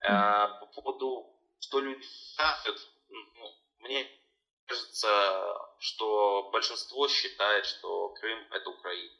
А, 0.00 0.48
по 0.48 0.66
поводу, 0.66 1.34
что 1.60 1.80
люди 1.80 2.04
ну, 3.08 3.54
мне 3.78 4.06
кажется, 4.66 5.08
что 5.78 6.50
большинство 6.50 7.08
считает, 7.08 7.66
что 7.66 8.10
Крым– 8.14 8.38
это 8.50 8.70
Украина. 8.70 9.14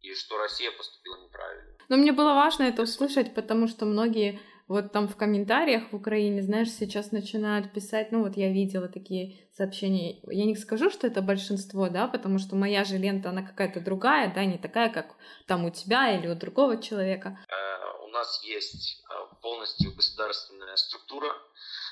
И 0.00 0.14
что 0.14 0.38
Россия 0.38 0.70
поступила 0.70 1.16
неправильно. 1.16 1.76
Но 1.88 1.96
мне 1.96 2.12
было 2.12 2.34
важно 2.34 2.64
это 2.64 2.82
услышать, 2.82 3.34
потому 3.34 3.68
что 3.68 3.84
многие 3.84 4.40
вот 4.68 4.92
там 4.92 5.06
в 5.06 5.16
комментариях 5.16 5.92
в 5.92 5.96
Украине, 5.96 6.42
знаешь, 6.42 6.70
сейчас 6.70 7.12
начинают 7.12 7.72
писать, 7.72 8.10
ну 8.10 8.24
вот 8.24 8.36
я 8.36 8.52
видела 8.52 8.88
такие 8.88 9.48
сообщения. 9.52 10.20
Я 10.24 10.44
не 10.44 10.56
скажу, 10.56 10.90
что 10.90 11.06
это 11.06 11.22
большинство, 11.22 11.88
да, 11.88 12.08
потому 12.08 12.38
что 12.38 12.56
моя 12.56 12.82
же 12.84 12.98
лента, 12.98 13.30
она 13.30 13.42
какая-то 13.42 13.80
другая, 13.80 14.32
да, 14.34 14.44
не 14.44 14.58
такая, 14.58 14.92
как 14.92 15.14
там 15.46 15.64
у 15.64 15.70
тебя 15.70 16.16
или 16.16 16.26
у 16.26 16.34
другого 16.34 16.82
человека. 16.82 17.38
Э, 17.48 18.04
у 18.04 18.08
нас 18.08 18.42
есть 18.42 19.04
э, 19.08 19.34
полностью 19.40 19.94
государственная 19.94 20.74
структура. 20.74 21.28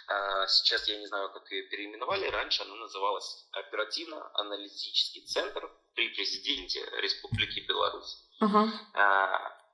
Э, 0.09 0.47
сейчас 0.49 0.89
я 0.89 0.99
не 0.99 1.07
знаю, 1.07 1.33
как 1.33 1.49
ее 1.53 1.63
переименовали. 1.69 2.29
Раньше 2.29 2.65
она 2.65 2.75
называлась 2.75 3.47
оперативно-аналитический 3.53 5.23
центр 5.27 5.71
при 5.95 6.09
президенте 6.09 6.81
Республики 7.01 7.61
Беларусь. 7.69 8.19
Ага. 8.41 8.69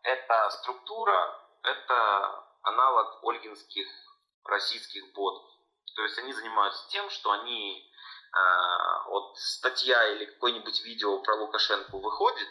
Эта 0.02 0.50
структура, 0.50 1.16
это 1.62 2.49
аналог 2.62 3.22
ольгинских 3.24 3.86
российских 4.44 5.12
ботов. 5.12 5.44
То 5.94 6.02
есть 6.02 6.18
они 6.18 6.32
занимаются 6.32 6.88
тем, 6.88 7.08
что 7.10 7.30
они 7.32 7.90
вот 9.06 9.36
статья 9.38 10.12
или 10.12 10.24
какое-нибудь 10.24 10.84
видео 10.84 11.18
про 11.18 11.34
Лукашенко 11.34 11.98
выходит, 11.98 12.48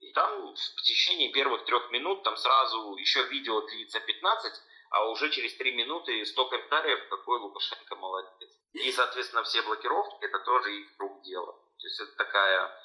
и 0.00 0.12
там 0.12 0.54
в 0.54 0.82
течение 0.82 1.30
первых 1.32 1.64
трех 1.64 1.90
минут 1.90 2.22
там 2.22 2.36
сразу 2.36 2.96
еще 2.96 3.24
видео 3.24 3.60
длится 3.62 4.00
15, 4.00 4.52
а 4.90 5.08
уже 5.10 5.28
через 5.30 5.56
три 5.56 5.74
минуты 5.74 6.24
100 6.24 6.48
комментариев, 6.48 7.08
какой 7.08 7.38
Лукашенко 7.40 7.96
молодец. 7.96 8.50
И, 8.72 8.92
соответственно, 8.92 9.42
все 9.42 9.62
блокировки, 9.62 10.24
это 10.24 10.38
тоже 10.40 10.74
их 10.80 10.88
рук 10.98 11.22
дело. 11.22 11.52
То 11.52 11.86
есть 11.86 12.00
это 12.00 12.16
такая, 12.16 12.82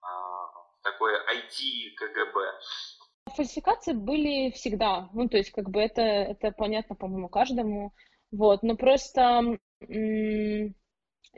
а, 0.00 0.48
такое 0.82 1.22
IT 1.26 1.94
КГБ. 1.96 2.60
Фальсификации 3.34 3.92
были 3.92 4.50
всегда. 4.50 5.08
Ну, 5.12 5.28
то 5.28 5.36
есть, 5.36 5.50
как 5.50 5.70
бы 5.70 5.80
это, 5.80 6.02
это 6.02 6.52
понятно, 6.52 6.94
по-моему, 6.94 7.28
каждому. 7.28 7.92
Вот, 8.30 8.62
но 8.62 8.76
просто 8.76 9.58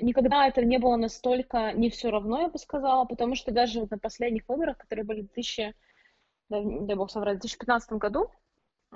никогда 0.01 0.47
это 0.47 0.65
не 0.65 0.79
было 0.79 0.97
настолько 0.97 1.73
не 1.73 1.91
все 1.91 2.11
равно, 2.11 2.43
я 2.43 2.49
бы 2.49 2.59
сказала, 2.59 3.05
потому 3.05 3.35
что 3.35 3.53
даже 3.53 3.81
вот 3.81 3.91
на 3.91 3.99
последних 3.99 4.49
выборах, 4.49 4.79
которые 4.79 5.05
были 5.05 5.23
в 5.23 5.27
2000, 5.27 5.75
дай 6.49 6.97
бог 6.97 7.11
соврать, 7.11 7.39
в 7.39 7.41
2015 7.41 7.93
году, 7.93 8.31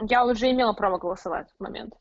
я 0.00 0.24
уже 0.24 0.50
имела 0.50 0.72
право 0.72 0.98
голосовать 0.98 1.46
в 1.46 1.50
этот 1.50 1.60
момент. 1.60 1.94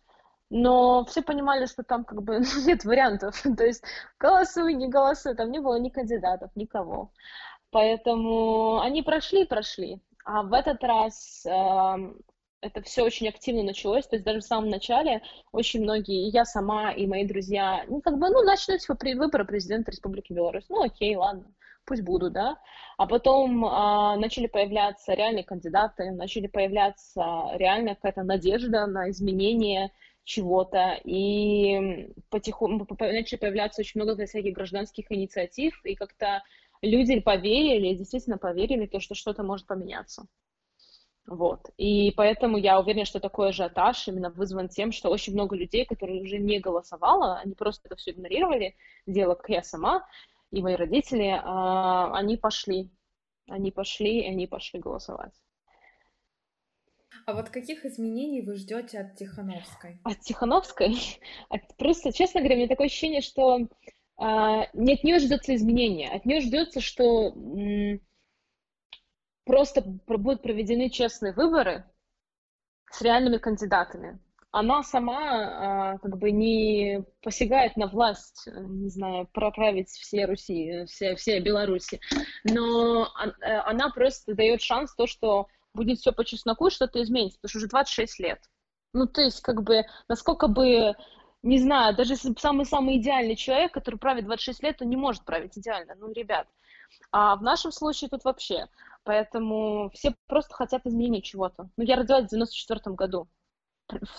Но 0.50 1.06
все 1.06 1.22
понимали, 1.22 1.66
что 1.66 1.84
там 1.84 2.04
как 2.04 2.24
бы 2.24 2.40
ну, 2.56 2.66
нет 2.66 2.84
вариантов. 2.84 3.42
То 3.58 3.66
есть 3.66 3.84
голосуй, 4.20 4.74
не 4.74 4.88
голосуй, 4.90 5.36
там 5.36 5.52
не 5.52 5.60
было 5.60 5.80
ни 5.80 5.90
кандидатов, 5.90 6.52
никого. 6.56 7.12
Поэтому 7.72 8.80
они 8.82 9.04
прошли, 9.04 9.46
прошли. 9.46 10.02
А 10.32 10.44
в 10.44 10.54
этот 10.54 10.84
раз 10.84 11.44
э, 11.48 12.14
это 12.62 12.82
все 12.84 13.04
очень 13.04 13.28
активно 13.28 13.64
началось, 13.64 14.06
то 14.06 14.16
есть 14.16 14.24
даже 14.24 14.42
в 14.42 14.44
самом 14.44 14.70
начале 14.70 15.24
очень 15.52 15.82
многие, 15.82 16.28
и 16.28 16.30
я 16.30 16.46
сама, 16.46 16.92
и 16.92 17.08
мои 17.08 17.26
друзья, 17.26 17.84
ну, 17.88 18.00
как 18.00 18.20
бы, 18.20 18.30
ну, 18.30 18.44
типа, 18.56 18.96
выборы 19.16 19.44
президента 19.44 19.90
Республики 19.90 20.32
Беларусь, 20.32 20.66
ну, 20.70 20.84
окей, 20.84 21.16
ладно, 21.16 21.52
пусть 21.84 22.04
будут, 22.04 22.34
да, 22.34 22.60
а 22.98 23.08
потом 23.08 23.66
а, 23.66 24.18
начали 24.18 24.46
появляться 24.46 25.16
реальные 25.16 25.46
кандидаты, 25.46 26.12
начали 26.12 26.46
появляться 26.46 27.24
реальная 27.56 27.96
какая-то 27.96 28.22
надежда 28.22 28.86
на 28.86 29.10
изменение 29.10 29.92
чего-то, 30.26 31.00
и 31.06 32.14
потихоньку 32.30 32.86
начали 33.00 33.40
появляться 33.40 33.82
очень 33.82 34.00
много 34.00 34.28
всяких 34.28 34.54
гражданских 34.54 35.12
инициатив, 35.12 35.84
и 35.84 35.96
как-то 35.96 36.44
люди 36.82 37.20
поверили, 37.20 37.96
действительно 37.96 38.38
поверили, 38.38 38.86
то, 38.86 39.00
что 39.00 39.16
что-то 39.16 39.44
может 39.44 39.68
поменяться. 39.68 40.26
Вот. 41.26 41.70
И 41.78 42.12
поэтому 42.18 42.58
я 42.58 42.80
уверена, 42.80 43.06
что 43.06 43.20
такой 43.20 43.50
ажиотаж 43.50 44.08
именно 44.08 44.32
вызван 44.32 44.68
тем, 44.68 44.92
что 44.92 45.10
очень 45.10 45.34
много 45.34 45.56
людей, 45.56 45.86
которые 45.86 46.24
уже 46.24 46.40
не 46.40 46.60
голосовало, 46.60 47.38
они 47.38 47.54
просто 47.54 47.88
это 47.88 47.96
все 47.96 48.12
игнорировали, 48.12 48.76
дело 49.06 49.36
как 49.36 49.50
я 49.50 49.64
сама 49.64 50.08
и 50.52 50.62
мои 50.62 50.76
родители, 50.76 51.40
а, 51.44 52.12
они 52.18 52.38
пошли. 52.38 52.90
Они 53.48 53.72
пошли, 53.72 54.22
и 54.22 54.28
они 54.28 54.48
пошли 54.48 54.80
голосовать. 54.80 55.34
А 57.26 57.34
вот 57.34 57.50
каких 57.50 57.86
изменений 57.86 58.42
вы 58.42 58.56
ждете 58.56 59.00
от 59.00 59.16
Тихановской? 59.16 60.00
От 60.04 60.20
Тихановской? 60.22 60.96
От, 61.50 61.62
просто, 61.78 62.12
честно 62.12 62.42
говоря, 62.42 62.56
у 62.56 62.58
меня 62.60 62.68
такое 62.68 62.88
ощущение, 62.88 63.22
что 63.22 63.68
не 64.20 64.94
от 64.94 65.04
нее 65.04 65.20
ждется 65.20 65.56
изменения, 65.56 66.10
от 66.10 66.26
нее 66.26 66.42
ждется, 66.42 66.82
что 66.82 67.34
просто 69.46 69.82
будут 69.82 70.42
проведены 70.42 70.90
честные 70.90 71.34
выборы 71.34 71.86
с 72.92 73.02
реальными 73.02 73.38
кандидатами. 73.38 74.20
Она 74.52 74.82
сама 74.84 75.20
а, 75.22 75.98
как 76.00 76.18
бы 76.18 76.32
не 76.32 77.04
посягает 77.22 77.78
на 77.78 77.88
власть, 77.88 78.48
не 78.48 78.90
знаю, 78.90 79.28
проправить 79.32 79.90
все 79.90 80.26
Руси, 80.26 80.86
все, 80.88 81.16
все 81.16 81.40
Беларуси, 81.40 82.00
но 82.44 83.06
э, 83.06 83.58
она 83.66 83.90
просто 83.90 84.34
дает 84.34 84.62
шанс 84.62 84.96
то, 84.96 85.06
что 85.06 85.48
будет 85.76 86.00
все 86.00 86.12
по 86.12 86.26
чесноку, 86.26 86.72
что-то 86.72 87.02
изменится, 87.02 87.38
потому 87.40 87.50
что 87.50 87.58
уже 87.60 87.68
26 87.68 88.20
лет. 88.20 88.40
Ну, 88.94 89.06
то 89.06 89.22
есть, 89.22 89.42
как 89.42 89.62
бы, 89.62 89.84
насколько 90.08 90.48
бы, 90.48 90.96
не 91.42 91.58
знаю, 91.60 91.96
даже 91.96 92.16
самый-самый 92.16 92.98
идеальный 92.98 93.36
человек, 93.36 93.74
который 93.74 93.96
правит 93.96 94.26
26 94.26 94.64
лет, 94.64 94.82
он 94.82 94.90
не 94.90 94.98
может 94.98 95.24
править 95.24 95.58
идеально, 95.58 95.96
ну, 95.96 96.12
ребят. 96.12 96.48
А 97.12 97.36
в 97.36 97.44
нашем 97.44 97.72
случае 97.72 98.10
тут 98.10 98.24
вообще 98.24 98.68
Поэтому 99.04 99.90
все 99.94 100.16
просто 100.28 100.54
хотят 100.54 100.86
изменения 100.86 101.22
чего-то. 101.22 101.70
Ну, 101.78 101.84
я 101.84 101.96
родилась 101.96 102.26
в 102.26 102.30
94 102.30 102.96
году. 102.96 103.28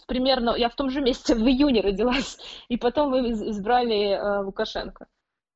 Примерно, 0.07 0.57
я 0.57 0.69
в 0.69 0.75
том 0.75 0.91
же 0.91 1.01
месяце, 1.01 1.35
в 1.37 1.47
июне 1.47 1.81
родилась, 1.81 2.39
и 2.69 2.77
потом 2.77 3.11
вы 3.11 3.31
избрали 3.31 4.11
э, 4.11 4.43
Лукашенко. 4.43 5.07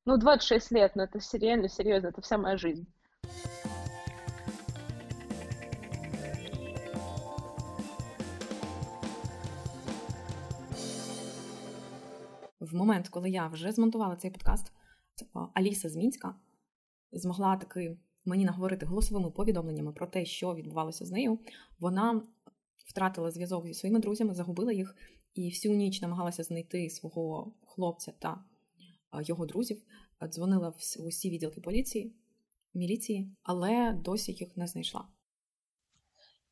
Ну, 0.05 0.17
26 0.17 0.71
лет, 0.71 0.95
ну 0.95 1.03
это 1.03 1.19
реально 1.33 1.67
серьезно, 1.67 2.07
это 2.07 2.21
вся 2.21 2.37
моя 2.37 2.57
жизнь. 2.57 2.87
В 12.65 12.75
момент, 12.75 13.09
коли 13.09 13.29
я 13.29 13.47
вже 13.47 13.71
змонтувала 13.71 14.15
цей 14.15 14.31
подкаст, 14.31 14.71
Аліса 15.53 15.89
з 15.89 15.95
Мінська 15.95 16.35
змогла 17.11 17.57
таки 17.57 17.97
мені 18.25 18.45
наговорити 18.45 18.85
голосовими 18.85 19.31
повідомленнями 19.31 19.91
про 19.91 20.07
те, 20.07 20.25
що 20.25 20.55
відбувалося 20.55 21.05
з 21.05 21.11
нею, 21.11 21.39
вона 21.79 22.21
втратила 22.85 23.31
зв'язок 23.31 23.67
зі 23.67 23.73
своїми 23.73 23.99
друзями, 23.99 24.33
загубила 24.33 24.71
їх 24.71 24.95
і 25.33 25.49
всю 25.49 25.75
ніч 25.75 26.01
намагалася 26.01 26.43
знайти 26.43 26.89
свого 26.89 27.53
хлопця 27.65 28.13
та 28.19 28.43
його 29.21 29.45
друзів. 29.45 29.83
Дзвонила 30.29 30.69
в 30.69 30.81
усі 30.99 31.29
відділки 31.29 31.61
поліції, 31.61 32.15
міліції, 32.73 33.35
але 33.43 33.93
досі 33.93 34.31
їх 34.31 34.57
не 34.57 34.67
знайшла. 34.67 35.07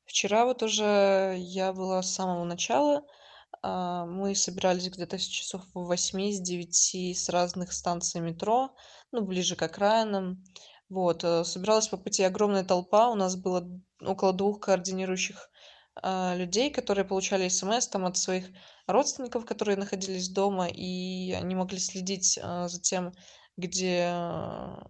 Вчера 0.05 0.45
вот 0.45 0.63
уже 0.63 1.35
я 1.39 1.71
была 1.71 1.99
с 1.99 2.13
самого 2.13 2.45
начала. 2.45 3.03
Мы 3.61 4.35
собирались 4.35 4.89
где-то 4.89 5.17
с 5.17 5.23
часов 5.23 5.61
8, 5.73 6.31
с 6.31 6.39
9 6.41 7.15
с 7.15 7.29
разных 7.29 7.71
станций 7.71 8.19
метро, 8.19 8.75
ну, 9.11 9.21
ближе 9.21 9.55
к 9.55 9.61
окраинам. 9.61 10.43
Вот, 10.89 11.23
э, 11.23 11.43
собиралась 11.43 11.87
по 11.87 11.97
пути 11.97 12.23
огромная 12.23 12.63
толпа. 12.63 13.09
У 13.09 13.15
нас 13.15 13.35
было 13.35 13.67
около 13.99 14.33
двух 14.33 14.59
координирующих 14.59 15.49
а, 15.95 16.35
людей, 16.35 16.71
которые 16.71 17.05
получали 17.05 17.47
смс 17.47 17.87
там 17.87 18.05
от 18.05 18.17
своих 18.17 18.49
родственников, 18.87 19.45
которые 19.45 19.77
находились 19.77 20.29
дома, 20.29 20.67
и 20.67 21.31
они 21.33 21.55
могли 21.55 21.79
следить 21.79 22.39
а, 22.41 22.67
за 22.67 22.81
тем, 22.81 23.13
где 23.57 24.07
а, 24.11 24.83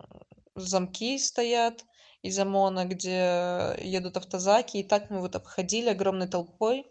замки 0.56 1.18
стоят 1.20 1.84
из 2.22 2.40
ОМОНа, 2.40 2.86
где 2.86 3.76
едут 3.82 4.18
автозаки. 4.18 4.78
И 4.78 4.84
так 4.84 5.10
мы 5.10 5.20
вот 5.20 5.36
обходили 5.36 5.90
огромной 5.90 6.28
толпой. 6.28 6.86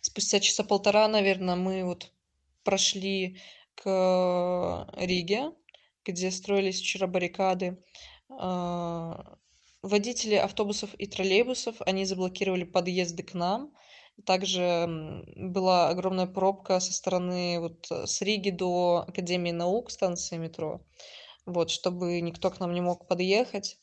Спустя 0.00 0.40
часа 0.40 0.64
полтора, 0.64 1.08
наверное, 1.08 1.56
мы 1.56 1.84
вот 1.84 2.12
прошли 2.64 3.40
к 3.74 4.88
Риге, 4.96 5.52
где 6.04 6.30
строились 6.30 6.80
вчера 6.80 7.06
баррикады. 7.06 7.82
А, 8.28 9.38
водители 9.82 10.34
автобусов 10.34 10.94
и 10.94 11.06
троллейбусов, 11.06 11.76
они 11.80 12.04
заблокировали 12.04 12.64
подъезды 12.64 13.22
к 13.22 13.34
нам. 13.34 13.72
Также 14.24 15.24
была 15.36 15.88
огромная 15.88 16.26
пробка 16.26 16.80
со 16.80 16.92
стороны 16.92 17.60
вот 17.60 17.86
э, 17.90 18.06
с 18.06 18.22
Риги 18.22 18.48
до 18.48 19.04
Академии 19.06 19.50
наук, 19.50 19.90
станции 19.90 20.38
метро, 20.38 20.80
вот, 21.44 21.70
чтобы 21.70 22.18
никто 22.22 22.50
к 22.50 22.58
нам 22.58 22.72
не 22.72 22.80
мог 22.80 23.06
подъехать. 23.06 23.78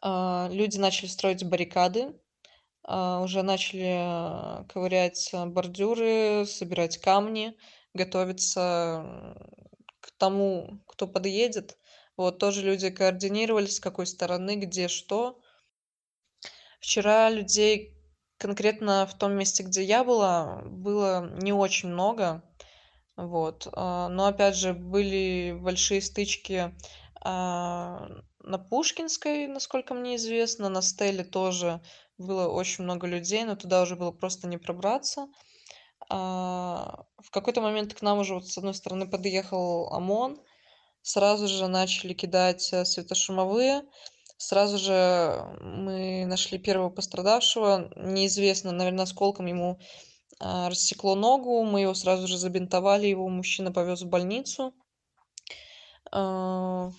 А, 0.00 0.48
люди 0.50 0.78
начали 0.78 1.08
строить 1.08 1.44
баррикады, 1.44 2.14
уже 2.84 3.42
начали 3.42 4.66
ковырять 4.68 5.30
бордюры, 5.46 6.44
собирать 6.46 6.98
камни, 6.98 7.56
готовиться 7.94 9.36
к 10.00 10.10
тому, 10.18 10.80
кто 10.86 11.06
подъедет. 11.06 11.78
Вот 12.16 12.38
тоже 12.38 12.62
люди 12.62 12.90
координировались, 12.90 13.76
с 13.76 13.80
какой 13.80 14.06
стороны, 14.06 14.56
где 14.56 14.88
что. 14.88 15.40
Вчера 16.80 17.30
людей 17.30 17.96
конкретно 18.38 19.06
в 19.06 19.16
том 19.16 19.32
месте, 19.34 19.62
где 19.62 19.84
я 19.84 20.02
была, 20.02 20.62
было 20.64 21.30
не 21.40 21.52
очень 21.52 21.90
много. 21.90 22.42
Вот. 23.16 23.68
А, 23.72 24.08
но 24.08 24.26
опять 24.26 24.56
же, 24.56 24.72
были 24.72 25.56
большие 25.58 26.02
стычки 26.02 26.74
а, 27.20 28.08
на 28.40 28.58
Пушкинской, 28.58 29.46
насколько 29.46 29.94
мне 29.94 30.16
известно, 30.16 30.68
на 30.68 30.82
Стеле 30.82 31.22
тоже 31.22 31.80
было 32.22 32.48
очень 32.48 32.84
много 32.84 33.06
людей, 33.06 33.44
но 33.44 33.56
туда 33.56 33.82
уже 33.82 33.96
было 33.96 34.10
просто 34.10 34.46
не 34.46 34.58
пробраться. 34.58 35.28
А, 36.08 37.04
в 37.18 37.30
какой-то 37.30 37.60
момент 37.60 37.94
к 37.94 38.02
нам 38.02 38.18
уже 38.18 38.34
вот 38.34 38.46
с 38.48 38.58
одной 38.58 38.74
стороны 38.74 39.08
подъехал 39.08 39.88
ОМОН, 39.92 40.40
сразу 41.02 41.48
же 41.48 41.68
начали 41.68 42.14
кидать 42.14 42.72
э, 42.72 42.84
светошумовые, 42.84 43.82
сразу 44.36 44.78
же 44.78 45.56
мы 45.60 46.26
нашли 46.26 46.58
первого 46.58 46.90
пострадавшего, 46.90 47.90
неизвестно, 47.96 48.72
наверное, 48.72 49.04
осколком 49.04 49.46
ему 49.46 49.78
а, 50.40 50.68
рассекло 50.68 51.14
ногу, 51.14 51.62
мы 51.64 51.82
его 51.82 51.94
сразу 51.94 52.26
же 52.26 52.36
забинтовали, 52.36 53.06
его 53.06 53.28
мужчина 53.28 53.72
повез 53.72 54.02
в 54.02 54.08
больницу. 54.08 54.74
А, 56.10 56.90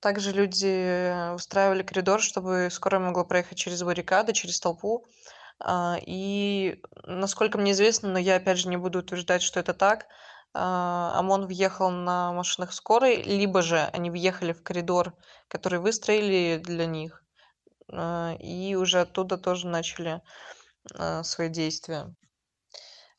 также 0.00 0.32
люди 0.32 1.34
устраивали 1.34 1.82
коридор, 1.82 2.20
чтобы 2.20 2.68
скорая 2.70 3.00
могла 3.00 3.24
проехать 3.24 3.58
через 3.58 3.82
баррикады, 3.82 4.32
через 4.32 4.60
толпу. 4.60 5.04
А, 5.60 5.96
и, 6.00 6.80
насколько 7.04 7.58
мне 7.58 7.72
известно, 7.72 8.10
но 8.10 8.18
я 8.18 8.36
опять 8.36 8.58
же 8.58 8.68
не 8.68 8.76
буду 8.76 9.00
утверждать, 9.00 9.42
что 9.42 9.60
это 9.60 9.74
так, 9.74 10.06
ОМОН 10.54 11.46
въехал 11.46 11.90
на 11.90 12.32
машинах 12.32 12.72
скорой, 12.72 13.22
либо 13.22 13.60
же 13.60 13.78
они 13.92 14.10
въехали 14.10 14.52
в 14.52 14.62
коридор, 14.62 15.14
который 15.46 15.78
выстроили 15.78 16.58
для 16.58 16.86
них, 16.86 17.22
и 17.92 18.76
уже 18.78 19.00
оттуда 19.00 19.36
тоже 19.36 19.66
начали 19.66 20.22
свои 21.22 21.48
действия. 21.50 22.14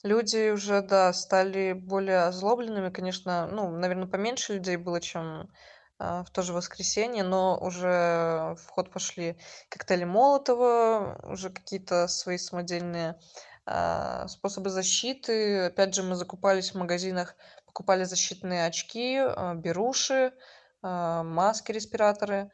Люди 0.02 0.50
уже, 0.50 0.82
да, 0.82 1.14
стали 1.14 1.74
более 1.74 2.24
озлобленными, 2.24 2.90
конечно, 2.90 3.48
ну, 3.48 3.70
наверное, 3.70 4.08
поменьше 4.08 4.54
людей 4.56 4.78
было, 4.78 5.00
чем 5.00 5.50
а, 6.00 6.24
в 6.24 6.30
то 6.30 6.42
же 6.42 6.54
воскресенье, 6.54 7.24
но 7.24 7.58
уже 7.60 8.56
в 8.58 8.70
ход 8.70 8.90
пошли 8.90 9.38
коктейли 9.68 10.06
Молотова, 10.06 11.20
уже 11.24 11.50
какие-то 11.50 12.08
свои 12.08 12.38
самодельные 12.38 13.20
а, 13.66 14.26
способы 14.30 14.70
защиты. 14.70 15.66
Опять 15.66 15.94
же, 15.94 16.04
мы 16.04 16.16
закупались 16.16 16.72
в 16.72 16.78
магазинах, 16.78 17.36
покупали 17.66 18.06
защитные 18.06 18.66
очки, 18.66 19.18
а, 19.18 19.56
беруши, 19.56 20.34
маски, 20.82 21.74
респираторы, 21.74 22.50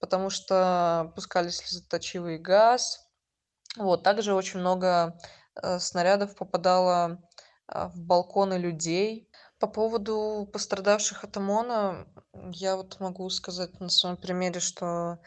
потому 0.00 0.30
что 0.30 1.12
пускали 1.14 1.48
слезоточивый 1.48 2.38
газ. 2.38 3.08
Вот, 3.76 4.02
также 4.02 4.34
очень 4.34 4.58
много 4.58 5.16
снарядов 5.78 6.34
попадало 6.34 7.22
в 7.68 8.00
балконы 8.00 8.54
людей. 8.54 9.30
По 9.62 9.68
поводу 9.68 10.48
пострадавших 10.52 11.22
от 11.22 11.36
ОМОНа, 11.36 12.08
я 12.50 12.74
вот 12.74 12.98
могу 12.98 13.30
сказать 13.30 13.78
на 13.78 13.90
своем 13.90 14.16
примере, 14.16 14.58
что 14.58 15.20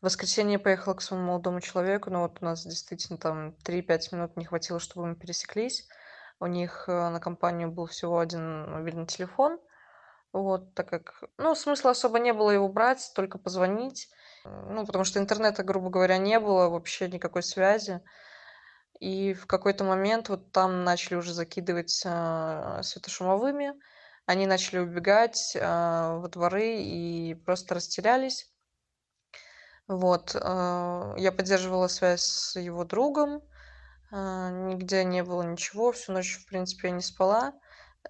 в 0.00 0.06
воскресенье 0.06 0.58
поехала 0.58 0.94
к 0.94 1.02
своему 1.02 1.26
молодому 1.26 1.60
человеку, 1.60 2.10
но 2.10 2.22
вот 2.22 2.38
у 2.40 2.44
нас 2.44 2.64
действительно 2.66 3.16
там 3.16 3.54
3-5 3.64 4.08
минут 4.10 4.36
не 4.36 4.44
хватило, 4.44 4.80
чтобы 4.80 5.06
мы 5.06 5.14
пересеклись. 5.14 5.86
У 6.40 6.46
них 6.46 6.86
э, 6.88 7.10
на 7.10 7.20
компанию 7.20 7.70
был 7.70 7.86
всего 7.86 8.18
один 8.18 8.72
мобильный 8.72 9.06
телефон. 9.06 9.60
Вот, 10.32 10.74
так 10.74 10.88
как, 10.88 11.22
ну, 11.38 11.54
смысла 11.54 11.92
особо 11.92 12.18
не 12.18 12.32
было 12.32 12.50
его 12.50 12.68
брать, 12.68 13.12
только 13.14 13.38
позвонить. 13.38 14.08
Ну, 14.44 14.84
потому 14.84 15.04
что 15.04 15.20
интернета, 15.20 15.62
грубо 15.62 15.90
говоря, 15.90 16.18
не 16.18 16.40
было, 16.40 16.68
вообще 16.70 17.06
никакой 17.08 17.44
связи. 17.44 18.00
И 19.00 19.34
в 19.34 19.46
какой-то 19.46 19.84
момент 19.84 20.28
вот 20.28 20.52
там 20.52 20.84
начали 20.84 21.16
уже 21.16 21.34
закидывать 21.34 22.02
а, 22.04 22.82
светошумовыми. 22.82 23.74
Они 24.24 24.46
начали 24.46 24.78
убегать 24.78 25.56
а, 25.60 26.18
во 26.18 26.28
дворы 26.28 26.78
и 26.80 27.34
просто 27.34 27.74
растерялись. 27.74 28.50
Вот. 29.86 30.36
А, 30.40 31.14
я 31.16 31.32
поддерживала 31.32 31.88
связь 31.88 32.22
с 32.22 32.58
его 32.58 32.84
другом. 32.84 33.42
А, 34.10 34.50
нигде 34.50 35.04
не 35.04 35.22
было 35.22 35.42
ничего. 35.42 35.92
Всю 35.92 36.12
ночь, 36.12 36.38
в 36.38 36.46
принципе, 36.46 36.88
я 36.88 36.94
не 36.94 37.02
спала. 37.02 37.52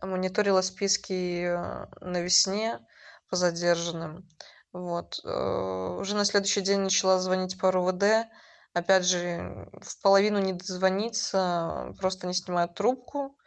Мониторила 0.00 0.60
списки 0.60 1.46
а, 1.46 1.88
на 2.00 2.20
весне 2.20 2.80
по 3.28 3.36
задержанным. 3.36 4.28
Вот. 4.72 5.20
Э, 5.24 5.96
уже 5.98 6.14
на 6.16 6.26
следующий 6.26 6.60
день 6.60 6.80
начала 6.80 7.18
звонить 7.18 7.58
по 7.58 7.72
РУВД 7.72 8.28
опять 8.76 9.06
же, 9.06 9.70
в 9.80 10.02
половину 10.02 10.38
не 10.38 10.52
дозвониться, 10.52 11.94
просто 11.98 12.26
не 12.26 12.34
снимают 12.34 12.74
трубку. 12.74 13.38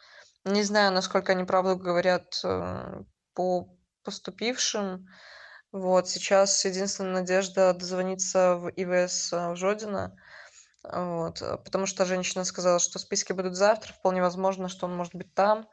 Не 0.44 0.64
знаю, 0.64 0.92
насколько 0.92 1.34
они 1.34 1.44
правду 1.44 1.78
говорят 1.78 2.42
э, 2.44 3.04
по 3.36 3.70
поступившим. 4.04 5.06
Вот, 5.72 6.10
сейчас 6.10 6.66
единственная 6.66 7.22
надежда 7.22 7.76
дозвониться 7.76 8.56
в 8.56 8.70
ИВС 8.70 9.32
э, 9.32 9.52
в 9.52 9.56
Жодино. 9.56 10.16
Вот, 10.82 11.42
потому 11.64 11.86
что 11.86 12.06
женщина 12.06 12.44
сказала, 12.44 12.80
что 12.80 12.98
списки 12.98 13.34
будут 13.34 13.56
завтра, 13.56 13.94
вполне 13.94 14.24
возможно, 14.24 14.68
что 14.68 14.88
он 14.88 14.96
может 14.96 15.14
быть 15.14 15.32
там. 15.36 15.68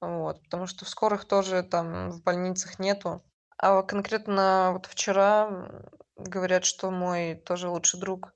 Вот, 0.00 0.42
потому 0.42 0.66
что 0.66 0.84
в 0.84 0.88
скорых 0.88 1.26
тоже 1.26 1.62
там 1.62 2.10
в 2.10 2.24
больницах 2.24 2.80
нету. 2.80 3.22
А 3.56 3.82
конкретно 3.82 4.70
вот 4.72 4.86
вчера 4.86 5.70
говорят, 6.16 6.64
что 6.64 6.90
мой 6.90 7.36
тоже 7.36 7.68
лучший 7.68 8.00
друг 8.00 8.32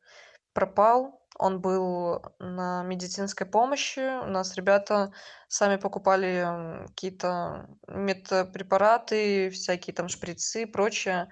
пропал. 0.53 1.21
Он 1.39 1.61
был 1.61 2.23
на 2.39 2.83
медицинской 2.83 3.47
помощи. 3.47 4.01
У 4.23 4.27
нас 4.27 4.55
ребята 4.57 5.13
сами 5.49 5.77
покупали 5.77 6.87
какие-то 6.89 7.67
медпрепараты, 7.89 9.51
всякие 9.51 9.95
там 9.95 10.09
шприцы 10.09 10.63
и 10.63 10.67
прочее, 10.67 11.31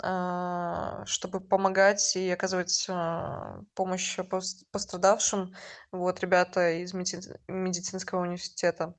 а, 0.00 1.04
чтобы 1.06 1.40
помогать 1.40 2.14
и 2.16 2.30
оказывать 2.30 2.86
а, 2.88 3.62
помощь 3.74 4.16
пострадавшим. 4.70 5.54
Вот 5.90 6.20
ребята 6.20 6.82
из 6.82 6.94
медицинского 6.94 8.20
университета. 8.20 8.94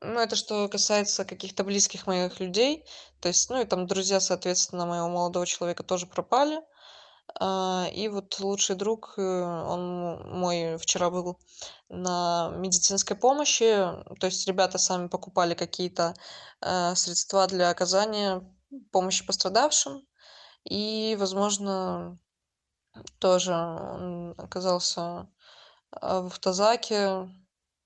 Ну, 0.00 0.20
это 0.20 0.36
что 0.36 0.68
касается 0.68 1.24
каких-то 1.24 1.64
близких 1.64 2.06
моих 2.06 2.38
людей. 2.38 2.84
То 3.20 3.28
есть, 3.28 3.50
ну, 3.50 3.60
и 3.60 3.64
там 3.64 3.86
друзья, 3.86 4.20
соответственно, 4.20 4.86
моего 4.86 5.08
молодого 5.08 5.44
человека 5.46 5.82
тоже 5.82 6.06
пропали. 6.06 6.60
И 7.40 8.08
вот 8.08 8.40
лучший 8.40 8.74
друг, 8.76 9.14
э, 9.16 9.22
он 9.22 10.38
мой 10.38 10.76
вчера 10.78 11.10
был 11.10 11.38
на 11.88 12.50
медицинской 12.56 13.16
помощи. 13.16 13.64
То 14.18 14.26
есть 14.26 14.46
ребята 14.48 14.78
сами 14.78 15.08
покупали 15.08 15.54
какие-то 15.54 16.14
э, 16.60 16.94
средства 16.94 17.46
для 17.46 17.70
оказания 17.70 18.42
помощи 18.92 19.24
пострадавшим. 19.26 20.02
И, 20.64 21.16
возможно, 21.18 22.18
тоже 23.18 23.52
он 23.54 24.34
оказался 24.38 25.28
э, 25.92 26.20
в 26.20 26.26
автозаке, 26.26 27.28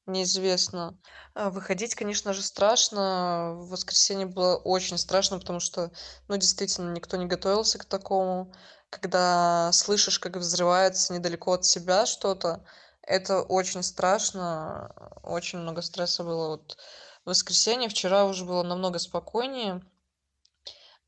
неизвестно. 0.07 0.99
А, 1.35 1.51
выходить, 1.51 1.95
конечно 1.95 2.33
же, 2.33 2.43
страшно. 2.43 3.55
В 3.57 3.71
воскресенье 3.71 4.27
было 4.27 4.57
очень 4.57 4.99
страшно, 4.99 5.39
потому 5.39 5.61
что, 5.61 5.93
ну, 6.29 6.37
действительно, 6.37 6.93
никто 6.93 7.17
не 7.17 7.27
готовился 7.27 7.79
к 7.79 7.85
такому 7.85 8.53
когда 8.93 9.73
слышишь, 9.73 10.19
как 10.19 10.37
взрывается 10.37 11.15
недалеко 11.15 11.55
от 11.55 11.65
себя 11.65 12.05
что-то, 12.05 12.63
это 13.01 13.41
очень 13.41 13.83
страшно, 13.83 14.95
очень 15.23 15.61
много 15.61 15.81
стресса 15.81 16.23
было. 16.23 16.49
Вот 16.49 16.77
в 17.25 17.31
воскресенье 17.31 17.89
вчера 17.89 18.27
уже 18.27 18.45
было 18.45 18.63
намного 18.63 18.99
спокойнее, 18.99 19.83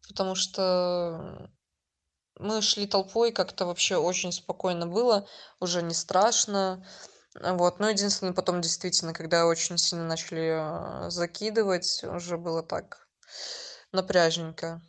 потому 0.08 0.34
что 0.34 1.50
мы 2.38 2.62
шли 2.62 2.86
толпой, 2.86 3.32
как-то 3.32 3.66
вообще 3.66 3.96
очень 3.96 4.32
спокойно 4.32 4.86
было, 4.86 5.28
уже 5.60 5.82
не 5.82 5.94
страшно. 5.94 6.86
Вот, 7.34 7.80
но 7.80 7.90
единственное, 7.90 8.32
потом 8.32 8.62
действительно, 8.62 9.12
когда 9.12 9.46
очень 9.46 9.76
сильно 9.76 10.06
начали 10.06 11.06
э, 11.06 11.10
закидывать, 11.10 12.02
уже 12.04 12.38
было 12.38 12.62
так 12.62 13.08
напряжненько. 13.92 14.80